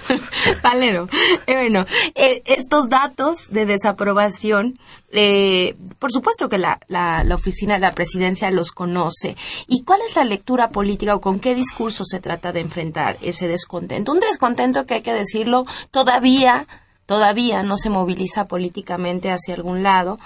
[0.64, 1.08] Valero.
[1.46, 1.86] Eh, bueno,
[2.16, 4.80] eh, estos datos de desaprobación,
[5.12, 9.36] eh, por supuesto que la, la, la oficina de la presidencia los conoce.
[9.68, 13.48] ¿Y cuál es la lectura política o con qué discurso se trata de enfrentar ese
[13.48, 14.12] descontento?
[14.12, 16.68] Un descontento que hay que decirlo todavía,
[17.06, 20.18] todavía no se moviliza políticamente hacia algún lado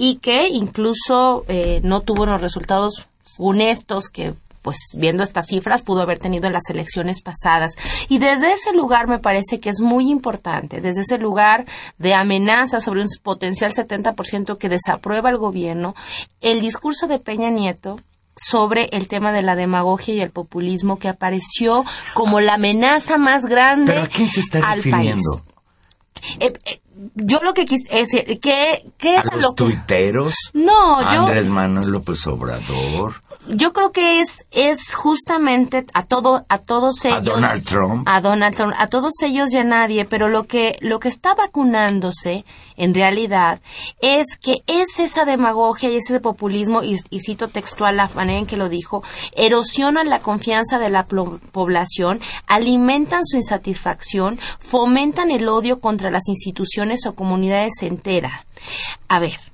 [0.00, 4.32] y que incluso eh, no tuvo unos resultados funestos que
[4.62, 7.72] pues viendo estas cifras pudo haber tenido en las elecciones pasadas.
[8.08, 11.64] Y desde ese lugar me parece que es muy importante, desde ese lugar
[11.98, 15.94] de amenaza sobre un potencial 70% que desaprueba el gobierno,
[16.40, 18.00] el discurso de Peña Nieto
[18.36, 21.84] sobre el tema de la demagogia y el populismo que apareció
[22.14, 25.42] como la amenaza más grande ¿Pero a quién se está al refiriendo?
[25.42, 26.36] país.
[26.40, 26.77] Eh, eh,
[27.14, 28.08] yo lo que quise es
[28.40, 30.34] que, ¿qué ¿A es a los lo que tuiteros?
[30.54, 33.14] no ¿A yo Andrés Manuel López Obrador.
[33.48, 38.02] yo creo que es es justamente a todo a todos ellos Donald Trump.
[38.08, 41.34] a Donald Trump a todos ellos y a nadie pero lo que lo que está
[41.34, 42.44] vacunándose
[42.78, 43.60] en realidad
[44.00, 48.46] es que es esa demagogia y ese populismo y, y cito textual la manera en
[48.46, 49.02] que lo dijo
[49.36, 57.04] erosionan la confianza de la población alimentan su insatisfacción fomentan el odio contra las instituciones
[57.06, 58.46] o comunidades enteras.
[59.08, 59.47] A ver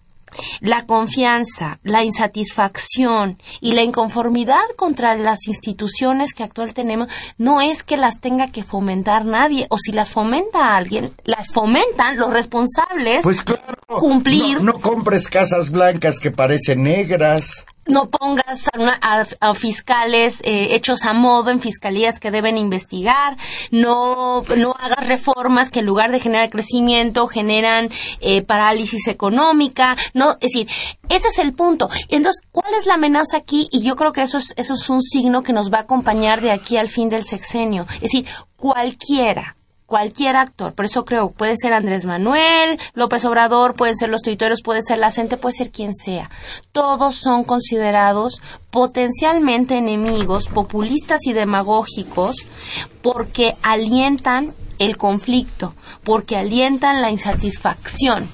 [0.60, 7.08] la confianza, la insatisfacción y la inconformidad contra las instituciones que actual tenemos
[7.38, 12.16] no es que las tenga que fomentar nadie o si las fomenta alguien, las fomentan
[12.16, 13.76] los responsables Pues claro.
[13.98, 17.64] cumplir No, no compres casas blancas que parecen negras.
[17.86, 18.68] No pongas
[19.40, 23.36] a, fiscales eh, hechos a modo en fiscalías que deben investigar,
[23.70, 30.32] no, no hagas reformas que en lugar de generar crecimiento generan eh, parálisis económica, no,
[30.40, 30.68] es decir,
[31.08, 31.88] ese es el punto.
[32.08, 33.68] Entonces, ¿cuál es la amenaza aquí?
[33.70, 36.40] Y yo creo que eso es, eso es un signo que nos va a acompañar
[36.40, 37.86] de aquí al fin del sexenio.
[37.96, 38.26] Es decir,
[38.56, 39.56] cualquiera
[39.86, 44.62] cualquier actor, por eso creo, puede ser Andrés Manuel, López Obrador, pueden ser los tuiteros,
[44.62, 46.30] puede ser la gente, puede ser quien sea.
[46.72, 52.36] Todos son considerados potencialmente enemigos, populistas y demagógicos,
[53.02, 58.28] porque alientan el conflicto, porque alientan la insatisfacción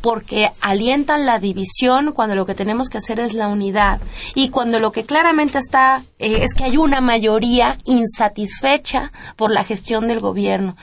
[0.00, 4.00] porque alientan la división cuando lo que tenemos que hacer es la unidad
[4.34, 9.64] y cuando lo que claramente está eh, es que hay una mayoría insatisfecha por la
[9.64, 10.76] gestión del gobierno.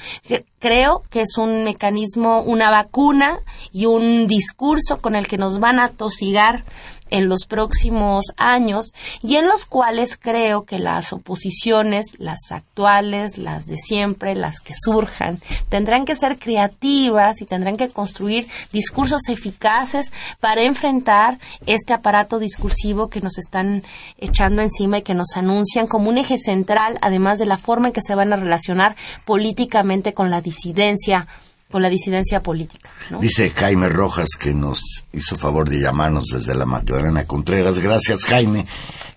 [0.60, 3.40] Creo que es un mecanismo, una vacuna
[3.72, 6.64] y un discurso con el que nos van a tosigar
[7.10, 13.66] en los próximos años y en los cuales creo que las oposiciones, las actuales, las
[13.66, 15.40] de siempre, las que surjan,
[15.70, 23.10] tendrán que ser creativas y tendrán que construir discursos eficaces para enfrentar este aparato discursivo
[23.10, 23.84] que nos están
[24.18, 27.94] echando encima y que nos anuncian como un eje central, además de la forma en
[27.94, 28.96] que se van a relacionar
[29.26, 31.28] políticamente con la disidencia,
[31.74, 32.92] con la disidencia política.
[33.20, 37.80] Dice Jaime Rojas que nos hizo favor de llamarnos desde la Magdalena Contreras.
[37.80, 38.68] Gracias, Jaime.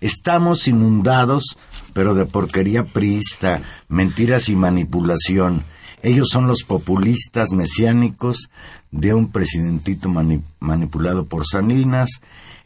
[0.01, 1.59] Estamos inundados,
[1.93, 5.65] pero de porquería priista, mentiras y manipulación.
[6.03, 8.49] Ellos son los populistas mesiánicos
[8.91, 12.09] de un presidentito mani- manipulado por Salinas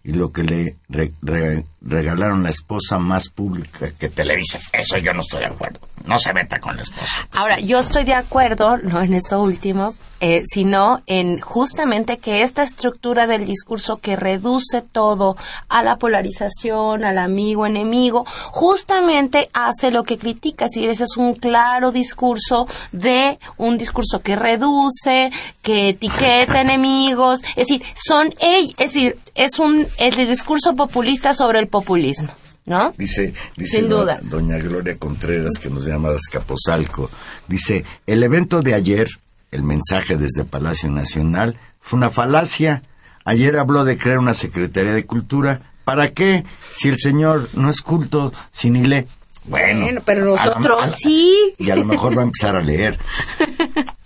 [0.03, 4.59] y lo que le re- re- regalaron la esposa más pública que Televisa.
[4.73, 5.79] Eso yo no estoy de acuerdo.
[6.07, 7.29] no se meta con la esposa.
[7.33, 12.63] Ahora, yo estoy de acuerdo, no en eso último, eh, sino en justamente que esta
[12.63, 15.37] estructura del discurso que reduce todo
[15.69, 20.67] a la polarización, al amigo, enemigo, justamente hace lo que critica.
[20.67, 25.31] Es decir, ese es un claro discurso de un discurso que reduce,
[25.63, 27.43] que etiqueta enemigos.
[27.57, 32.29] Es decir, son, es decir, es un, el discurso populista sobre el populismo.
[32.67, 32.93] ¿No?
[32.97, 34.21] Dice, dice Sin duda.
[34.23, 37.11] doña Gloria Contreras, que nos llama de Escaposalco,
[37.49, 39.09] dice, el evento de ayer,
[39.51, 42.83] el mensaje desde Palacio Nacional, fue una falacia.
[43.25, 45.61] Ayer habló de crear una Secretaría de Cultura.
[45.85, 46.45] ¿Para qué?
[46.71, 49.07] Si el señor no es culto, si ni lee.
[49.45, 51.55] Bueno, Bueno, pero a nosotros sí.
[51.59, 52.99] Y a lo mejor va a empezar a leer.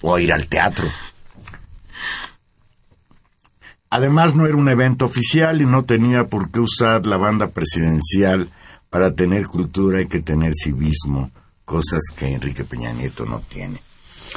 [0.01, 0.89] O a ir al teatro.
[3.91, 8.49] Además no era un evento oficial y no tenía por qué usar la banda presidencial
[8.91, 11.31] para tener cultura hay que tener civismo,
[11.65, 13.81] cosas que Enrique Peña Nieto no tiene.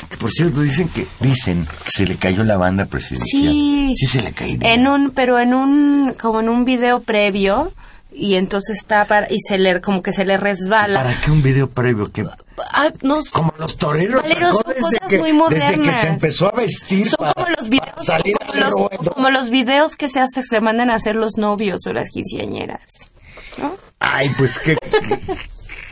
[0.10, 3.52] Que por cierto dicen que dicen que se le cayó la banda presidencial.
[3.54, 3.94] Sí.
[3.96, 4.58] Sí se le cayó.
[4.62, 7.72] En un, pero en un, como en un video previo,
[8.14, 11.02] y entonces está para, y se le, como que se le resbala.
[11.04, 12.26] ¿Para qué un video previo que
[12.74, 13.32] Ah, no sé.
[13.34, 15.98] como los toreros Valeros, son cosas que, muy desde que modernas.
[16.02, 19.12] se empezó a vestir Son para- como los videos, salir como los, ruedo.
[19.14, 23.12] como los videos que se hace, se mandan a hacer los novios o las quinceañeras.
[23.60, 23.76] ¿No?
[24.00, 24.76] Ay, pues que...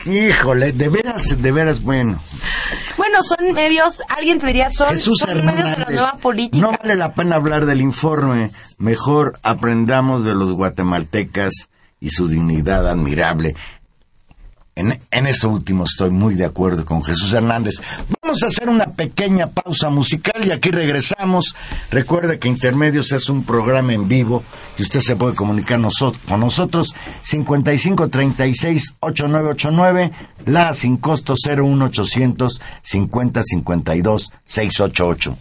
[0.06, 2.20] Híjole, de veras, de veras, bueno.
[2.96, 6.62] Bueno, son medios, alguien te diría, son, Jesús son medios de la nueva política.
[6.62, 8.52] no vale la pena hablar del informe.
[8.78, 11.68] Mejor aprendamos de los guatemaltecas
[12.00, 13.56] y su dignidad admirable.
[14.78, 17.76] En, en eso último estoy muy de acuerdo con Jesús Hernández.
[18.22, 21.56] Vamos a hacer una pequeña pausa musical y aquí regresamos.
[21.92, 24.44] Recuerde que Intermedios es un programa en vivo
[24.78, 30.12] y usted se puede comunicar noso- con nosotros 5536-8989,
[30.46, 35.38] la sin costo 01800 5052 688.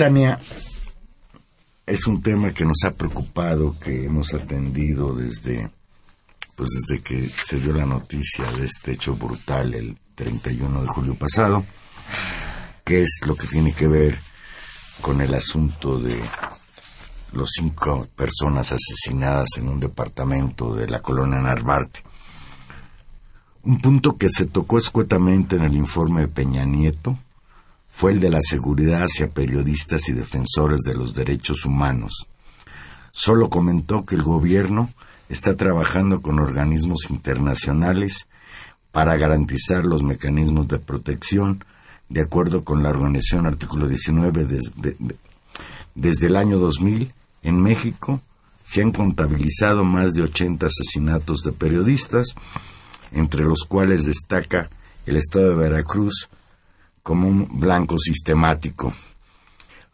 [0.00, 0.40] Tania,
[1.84, 5.68] es un tema que nos ha preocupado, que hemos atendido desde,
[6.56, 11.14] pues desde que se dio la noticia de este hecho brutal el 31 de julio
[11.16, 11.66] pasado,
[12.82, 14.18] que es lo que tiene que ver
[15.02, 16.18] con el asunto de
[17.34, 22.00] los cinco personas asesinadas en un departamento de la colonia Narvarte.
[23.64, 27.18] Un punto que se tocó escuetamente en el informe de Peña Nieto
[27.90, 32.26] fue el de la seguridad hacia periodistas y defensores de los derechos humanos.
[33.12, 34.90] Solo comentó que el gobierno
[35.28, 38.26] está trabajando con organismos internacionales
[38.92, 41.64] para garantizar los mecanismos de protección
[42.08, 45.16] de acuerdo con la organización artículo 19 desde, de-
[45.94, 47.12] desde el año 2000
[47.42, 48.20] en México
[48.62, 52.34] se han contabilizado más de 80 asesinatos de periodistas
[53.12, 54.68] entre los cuales destaca
[55.06, 56.28] el estado de Veracruz
[57.10, 58.94] como un blanco sistemático.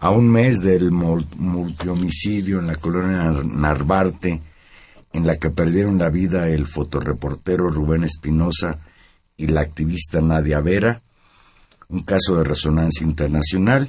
[0.00, 4.42] A un mes del mul- multihomicidio en la colonia Nar- Narvarte,
[5.14, 8.80] en la que perdieron la vida el fotoreportero Rubén Espinosa
[9.38, 11.00] y la activista Nadia Vera,
[11.88, 13.88] un caso de resonancia internacional,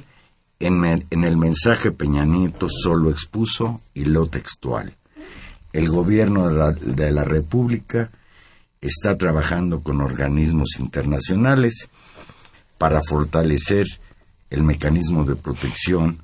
[0.58, 0.84] en,
[1.24, 4.94] el mensaje Peña Nieto solo expuso y lo textual.
[5.74, 8.08] el gobierno de la República
[8.80, 11.88] está trabajando con organismos internacionales
[12.78, 13.86] para fortalecer
[14.50, 16.22] el mecanismo de protección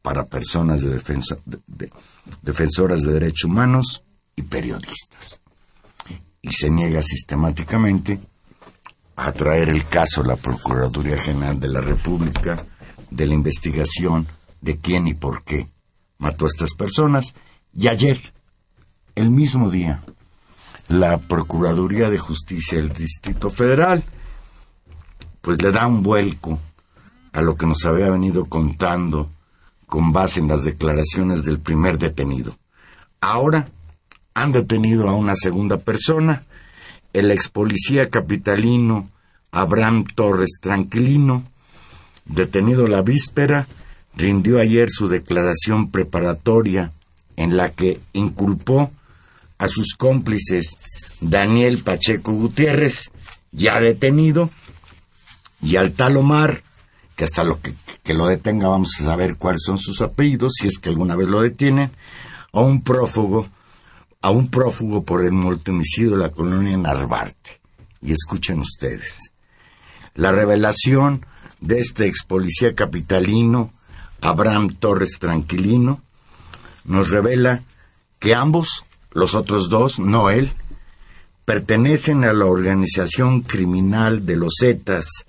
[0.00, 1.02] para personas de
[2.42, 4.02] defensoras de derechos humanos
[4.36, 5.40] y periodistas.
[6.40, 8.20] Y se niega sistemáticamente
[9.16, 12.64] a traer el caso a la Procuraduría General de la República
[13.10, 14.26] de la investigación
[14.60, 15.68] de quién y por qué
[16.18, 17.34] mató a estas personas.
[17.72, 18.20] Y ayer,
[19.14, 20.02] el mismo día,
[20.88, 24.04] la Procuraduría de Justicia del Distrito Federal,
[25.46, 26.58] pues le da un vuelco
[27.32, 29.30] a lo que nos había venido contando
[29.86, 32.58] con base en las declaraciones del primer detenido.
[33.20, 33.68] Ahora
[34.34, 36.42] han detenido a una segunda persona,
[37.12, 39.08] el ex policía capitalino
[39.52, 41.44] Abraham Torres Tranquilino,
[42.24, 43.68] detenido la víspera,
[44.16, 46.90] rindió ayer su declaración preparatoria
[47.36, 48.90] en la que inculpó
[49.58, 53.12] a sus cómplices Daniel Pacheco Gutiérrez,
[53.52, 54.50] ya detenido,
[55.60, 56.62] y al tal Omar,
[57.16, 60.66] que hasta lo que, que lo detenga vamos a saber cuáles son sus apellidos, si
[60.66, 61.90] es que alguna vez lo detienen,
[62.52, 63.48] a un prófugo,
[64.22, 67.60] a un prófugo por el multimicidio de la colonia Narvarte.
[68.02, 69.32] Y escuchen ustedes.
[70.14, 71.24] La revelación
[71.60, 73.72] de este ex policía capitalino,
[74.20, 76.00] Abraham Torres Tranquilino,
[76.84, 77.62] nos revela
[78.18, 80.52] que ambos, los otros dos, no él,
[81.44, 85.26] pertenecen a la organización criminal de los Zetas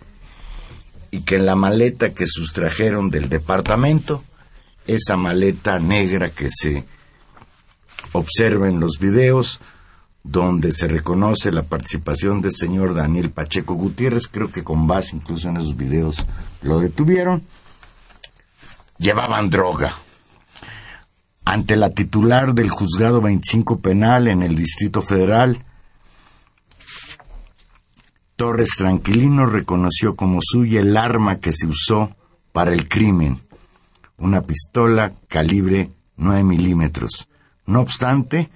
[1.12, 4.24] y que en la maleta que sustrajeron del departamento,
[4.86, 6.86] esa maleta negra que se
[8.14, 9.60] observa en los videos,
[10.24, 15.50] donde se reconoce la participación del señor Daniel Pacheco Gutiérrez, creo que con base incluso
[15.50, 16.26] en esos videos
[16.62, 17.44] lo detuvieron,
[18.98, 19.94] llevaban droga.
[21.46, 25.64] Ante la titular del juzgado 25 penal en el Distrito Federal,
[28.38, 32.12] Torres Tranquilino reconoció como suya el arma que se usó
[32.52, 33.40] para el crimen,
[34.20, 37.28] una pistola calibre 9 milímetros.
[37.66, 38.52] No obstante,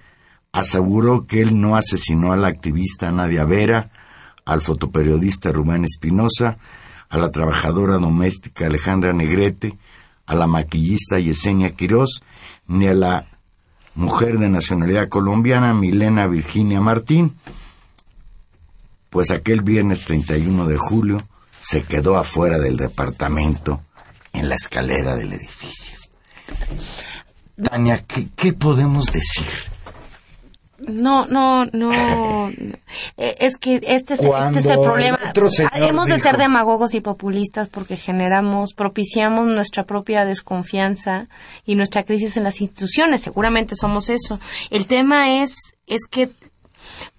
[0.52, 3.90] aseguró que él no asesinó a la activista Nadia Vera,
[4.46, 6.58] al fotoperiodista Rubén Espinosa,
[7.10, 9.80] a la trabajadora doméstica Alejandra Negrete,
[10.28, 12.22] a la maquillista Yesenia Quirós,
[12.68, 13.26] ni a la
[13.96, 17.34] mujer de nacionalidad colombiana Milena Virginia Martín,
[19.12, 21.28] pues aquel viernes 31 de julio
[21.60, 23.82] se quedó afuera del departamento
[24.34, 25.96] en la escalera del edificio.
[27.62, 29.46] Tania, ¿qué, qué podemos decir?
[30.88, 32.50] No, no, no.
[33.18, 35.18] Eh, Es que este es, este es el problema.
[35.76, 41.28] el Hemos de dijo- ser demagogos y populistas porque generamos, propiciamos nuestra propia desconfianza
[41.66, 43.22] y nuestra crisis en las instituciones.
[43.22, 44.40] Seguramente somos eso.
[44.72, 45.56] El tema es,
[45.88, 46.32] es que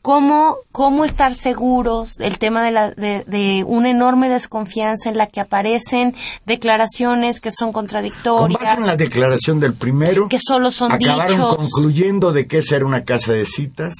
[0.02, 5.26] cómo, cómo estar seguros el tema de, la, de, de una enorme desconfianza en la
[5.26, 6.14] que aparecen
[6.46, 8.60] declaraciones que son Con contradictorias.
[8.60, 11.56] base en la declaración del primero, Que solo son acabaron dichos.
[11.56, 13.94] concluyendo de que esa era una casa de citas,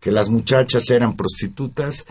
[0.00, 2.04] que las muchachas eran prostitutas,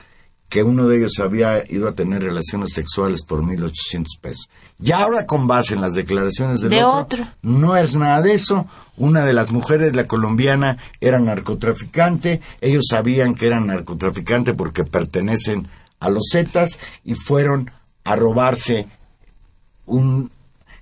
[0.51, 4.49] que uno de ellos había ido a tener relaciones sexuales por 1.800 pesos.
[4.83, 7.27] Y ahora con base en las declaraciones del De otro, otro.
[7.41, 8.67] no es nada de eso.
[8.97, 12.41] Una de las mujeres, la colombiana, era narcotraficante.
[12.59, 15.67] Ellos sabían que eran narcotraficante porque pertenecen
[16.01, 17.71] a los Zetas y fueron
[18.03, 18.87] a robarse
[19.85, 20.31] un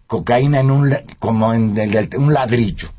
[0.07, 2.89] cocaína en un como en el- un ladrillo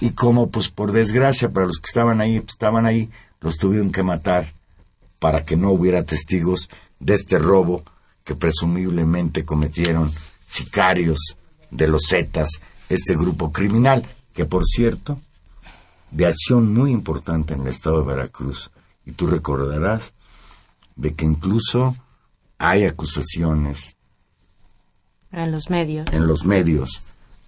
[0.00, 3.08] y como pues por desgracia para los que estaban ahí pues, estaban ahí
[3.40, 4.52] los tuvieron que matar
[5.22, 6.68] para que no hubiera testigos
[6.98, 7.84] de este robo
[8.24, 10.10] que presumiblemente cometieron
[10.46, 11.36] sicarios
[11.70, 14.04] de los Zetas, este grupo criminal,
[14.34, 15.20] que por cierto,
[16.10, 18.72] de acción muy importante en el estado de Veracruz.
[19.06, 20.12] Y tú recordarás
[20.96, 21.94] de que incluso
[22.58, 23.94] hay acusaciones
[25.30, 26.12] En los medios.
[26.12, 27.00] en los medios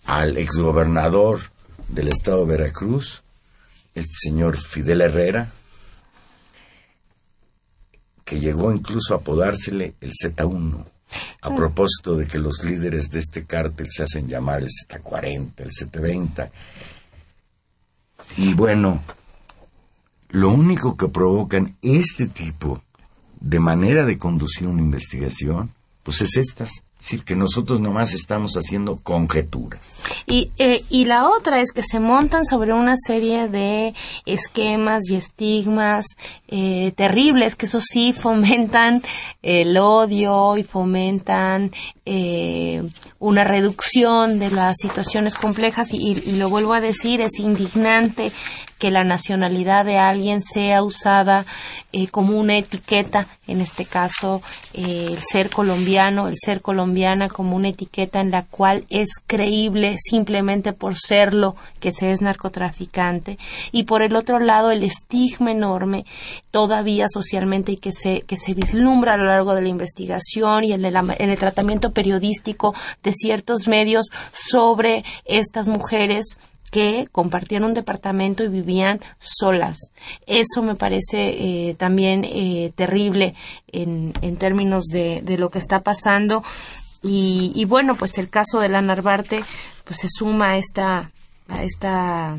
[0.07, 1.41] al exgobernador
[1.89, 3.25] del estado de Veracruz,
[3.97, 5.53] este señor Fidel Herrera,
[8.35, 10.85] que llegó incluso a apodársele el Z1,
[11.43, 15.70] a propósito de que los líderes de este cártel se hacen llamar el Z40, el
[15.70, 16.51] Z20.
[18.39, 19.01] Y bueno,
[20.30, 22.82] lo único que provocan este tipo
[23.39, 25.70] de manera de conducir una investigación,
[26.03, 26.82] pues es estas.
[27.05, 30.00] Es decir, que nosotros nomás estamos haciendo conjeturas.
[30.26, 33.92] Y, eh, y la otra es que se montan sobre una serie de
[34.24, 36.07] esquemas y estigmas
[36.48, 39.02] eh, terribles que eso sí fomentan
[39.42, 41.72] el odio y fomentan
[42.07, 42.82] eh,
[43.18, 48.32] una reducción de las situaciones complejas y, y lo vuelvo a decir, es indignante
[48.85, 51.47] que la nacionalidad de alguien sea usada
[51.95, 54.43] eh, como una etiqueta, en este caso
[54.74, 59.97] eh, el ser colombiano, el ser colombiana como una etiqueta en la cual es creíble
[59.99, 63.39] simplemente por serlo que se es narcotraficante.
[63.72, 66.05] Y por el otro lado el estigma enorme
[66.51, 70.74] todavía socialmente y que se, que se vislumbra a lo largo de la investigación y
[70.74, 76.39] en el, en el tratamiento periodístico de ciertos medios sobre estas mujeres
[76.75, 79.93] que compartían un departamento y vivían solas.
[80.27, 83.37] Eso me parece eh, también eh, terrible
[83.70, 86.43] en, en términos de, de, lo que está pasando.
[87.01, 89.45] Y, bueno, pues el caso de la Narvarte
[89.85, 91.12] pues se suma a esta,
[91.47, 92.37] a esta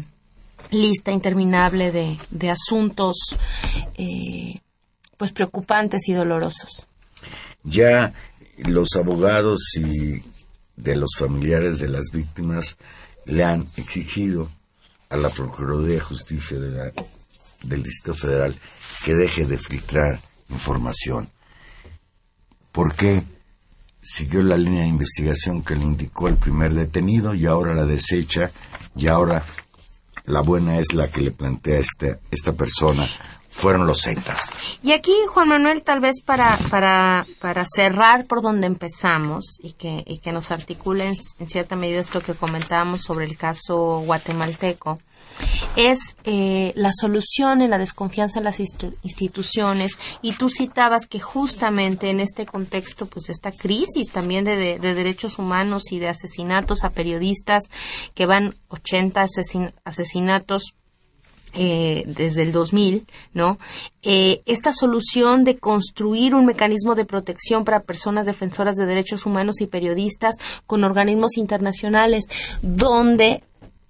[0.70, 3.38] lista interminable de, de asuntos
[3.98, 4.60] eh,
[5.16, 6.88] pues preocupantes y dolorosos.
[7.64, 8.12] Ya
[8.58, 10.22] los abogados y
[10.76, 12.76] de los familiares de las víctimas
[13.26, 14.50] le han exigido
[15.10, 16.92] a la Procuraduría de Justicia de la,
[17.64, 18.56] del Distrito Federal
[19.04, 20.20] que deje de filtrar
[20.50, 21.30] información.
[22.72, 23.24] ¿Por qué
[24.02, 28.52] siguió la línea de investigación que le indicó el primer detenido y ahora la desecha
[28.96, 29.44] y ahora
[30.26, 33.08] la buena es la que le plantea esta, esta persona
[33.56, 34.42] fueron los Zetas.
[34.84, 40.04] Y aquí, Juan Manuel, tal vez para, para, para cerrar por donde empezamos y que,
[40.06, 45.00] y que nos articulen en cierta medida esto que comentábamos sobre el caso guatemalteco,
[45.78, 52.10] es eh, la solución en la desconfianza en las instituciones y tú citabas que justamente
[52.10, 56.84] en este contexto pues esta crisis también de, de, de derechos humanos y de asesinatos
[56.84, 57.64] a periodistas
[58.14, 60.74] que van 80 asesin asesinatos
[61.58, 63.58] eh, desde el 2000, ¿no?
[64.04, 69.62] Eh, esta solución de construir un mecanismo de protección para personas defensoras de derechos humanos
[69.62, 70.36] y periodistas
[70.68, 72.26] con organismos internacionales,
[72.62, 73.42] donde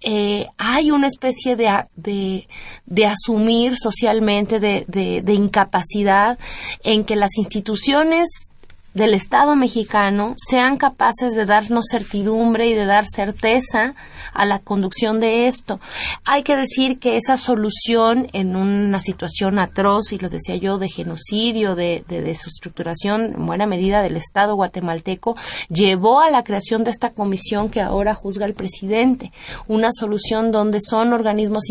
[0.02, 2.46] eh, hay una especie de, de,
[2.84, 6.38] de asumir socialmente de, de, incapacidad
[6.84, 8.50] en que las instituciones
[8.96, 13.94] del Estado mexicano sean capaces de darnos certidumbre y de dar certeza
[14.32, 15.80] a la conducción de esto.
[16.24, 20.88] Hay que decir que esa solución en una situación atroz, y lo decía yo, de
[20.88, 25.36] genocidio, de, de desestructuración en buena medida del Estado guatemalteco,
[25.68, 29.30] llevó a la creación de esta comisión que ahora juzga el presidente.
[29.68, 31.64] Una solución donde son organismos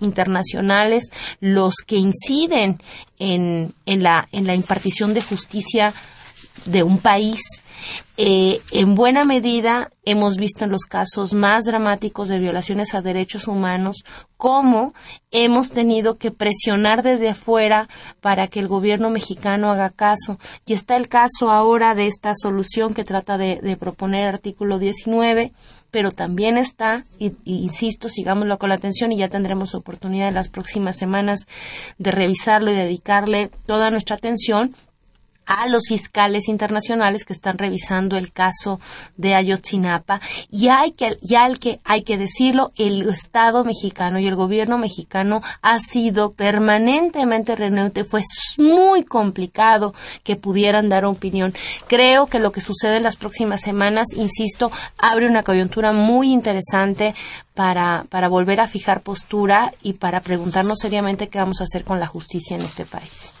[0.00, 2.80] internacionales los que inciden
[3.20, 5.94] en, en, la, en la impartición de justicia
[6.64, 7.40] de un país
[8.16, 13.48] eh, en buena medida hemos visto en los casos más dramáticos de violaciones a derechos
[13.48, 14.04] humanos
[14.36, 14.92] cómo
[15.30, 17.88] hemos tenido que presionar desde afuera
[18.20, 20.38] para que el gobierno mexicano haga caso.
[20.66, 25.52] Y está el caso ahora de esta solución que trata de, de proponer artículo 19
[25.90, 30.34] pero también está, y, y, insisto, sigámoslo con la atención y ya tendremos oportunidad en
[30.34, 31.48] las próximas semanas
[31.98, 34.72] de revisarlo y dedicarle toda nuestra atención
[35.50, 38.78] a los fiscales internacionales que están revisando el caso
[39.16, 40.20] de Ayotzinapa.
[40.48, 44.78] Y hay que ya el que hay que decirlo el Estado mexicano y el gobierno
[44.78, 48.04] mexicano ha sido permanentemente renuente.
[48.04, 48.22] Fue
[48.58, 49.92] muy complicado
[50.22, 51.52] que pudieran dar opinión.
[51.88, 57.12] Creo que lo que sucede en las próximas semanas insisto abre una coyuntura muy interesante
[57.54, 61.98] para, para volver a fijar postura y para preguntarnos seriamente qué vamos a hacer con
[61.98, 63.32] la justicia en este país.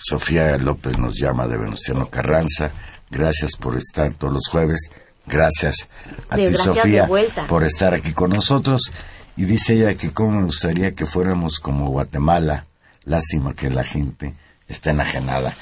[0.00, 2.70] Sofía López nos llama de Venustiano Carranza.
[3.10, 4.92] Gracias por estar todos los jueves.
[5.26, 5.88] Gracias
[6.30, 7.08] a de, ti, gracias Sofía,
[7.48, 8.92] por estar aquí con nosotros.
[9.36, 12.64] Y dice ella que cómo me gustaría que fuéramos como Guatemala.
[13.04, 14.34] Lástima que la gente
[14.68, 15.52] está enajenada.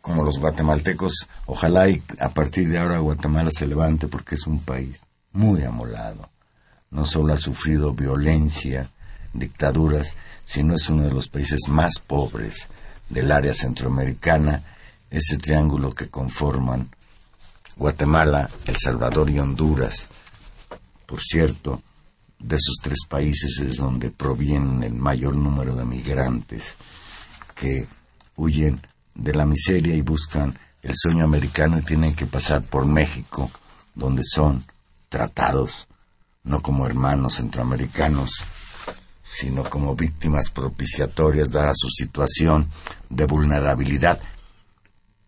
[0.00, 4.60] Como los guatemaltecos, ojalá y a partir de ahora Guatemala se levante porque es un
[4.60, 5.00] país
[5.32, 6.30] muy amolado.
[6.90, 8.88] No solo ha sufrido violencia,
[9.34, 10.14] dictaduras,
[10.46, 12.68] sino es uno de los países más pobres
[13.10, 14.62] del área centroamericana,
[15.10, 16.88] ese triángulo que conforman
[17.76, 20.08] Guatemala, El Salvador y Honduras.
[21.04, 21.82] Por cierto,
[22.38, 26.76] de esos tres países es donde provienen el mayor número de migrantes
[27.54, 27.86] que
[28.36, 28.80] huyen
[29.14, 33.50] de la miseria y buscan el sueño americano y tienen que pasar por México,
[33.94, 34.64] donde son
[35.08, 35.88] tratados
[36.44, 38.44] no como hermanos centroamericanos,
[39.26, 42.70] sino como víctimas propiciatorias dada su situación
[43.10, 44.20] de vulnerabilidad.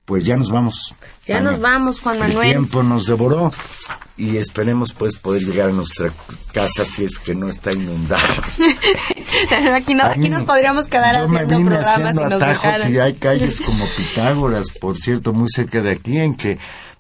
[0.04, 0.94] Pues ya nos vamos.
[1.26, 1.50] Ya Tania.
[1.50, 2.46] nos vamos, Juan Manuel.
[2.46, 3.52] El tiempo nos devoró
[4.16, 6.10] y esperemos pues poder llegar a nuestra
[6.52, 8.22] casa si es que no está inundada.
[9.74, 12.88] aquí, no, aquí nos podríamos quedar yo haciendo me vine programas haciendo y nos atajos
[12.88, 16.58] y hay calles como Pitágoras, por cierto, muy cerca de aquí en que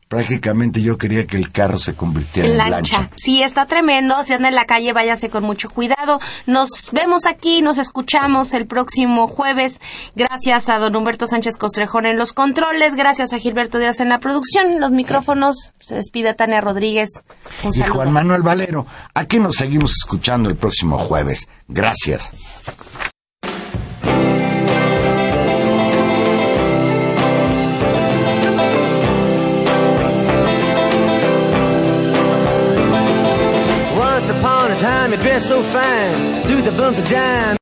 [0.08, 2.98] Prácticamente yo quería que el carro se convirtiera en lancha.
[3.00, 3.10] lancha.
[3.16, 4.22] Sí, está tremendo.
[4.24, 6.18] Si anda en la calle, váyase con mucho cuidado.
[6.46, 9.80] Nos vemos aquí, nos escuchamos el próximo jueves.
[10.16, 12.94] Gracias a don Humberto Sánchez Costrejón en los controles.
[12.94, 14.80] Gracias a Gilberto Díaz en la producción.
[14.80, 15.74] Los micrófonos.
[15.78, 17.22] Se despide Tania Rodríguez.
[17.62, 17.96] Un Y saludo.
[17.96, 21.48] Juan Manuel Valero, aquí nos seguimos escuchando el próximo jueves.
[21.68, 22.30] Gracias.
[34.78, 37.56] Time, you dressed so fine, through the bumps of dime.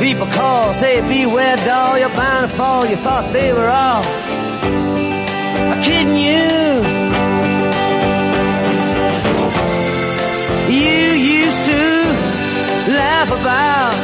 [0.00, 2.86] People call, say, beware, doll, you're bound to fall.
[2.86, 4.02] You thought they were all
[5.82, 6.48] kidding you.
[10.72, 10.98] You
[11.40, 11.82] used to
[12.98, 13.94] laugh about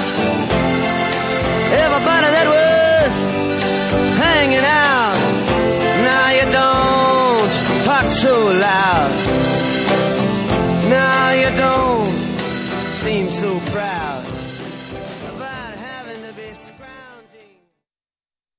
[1.73, 3.15] everybody that was
[4.21, 5.14] hanging out.
[8.25, 9.34] So loud.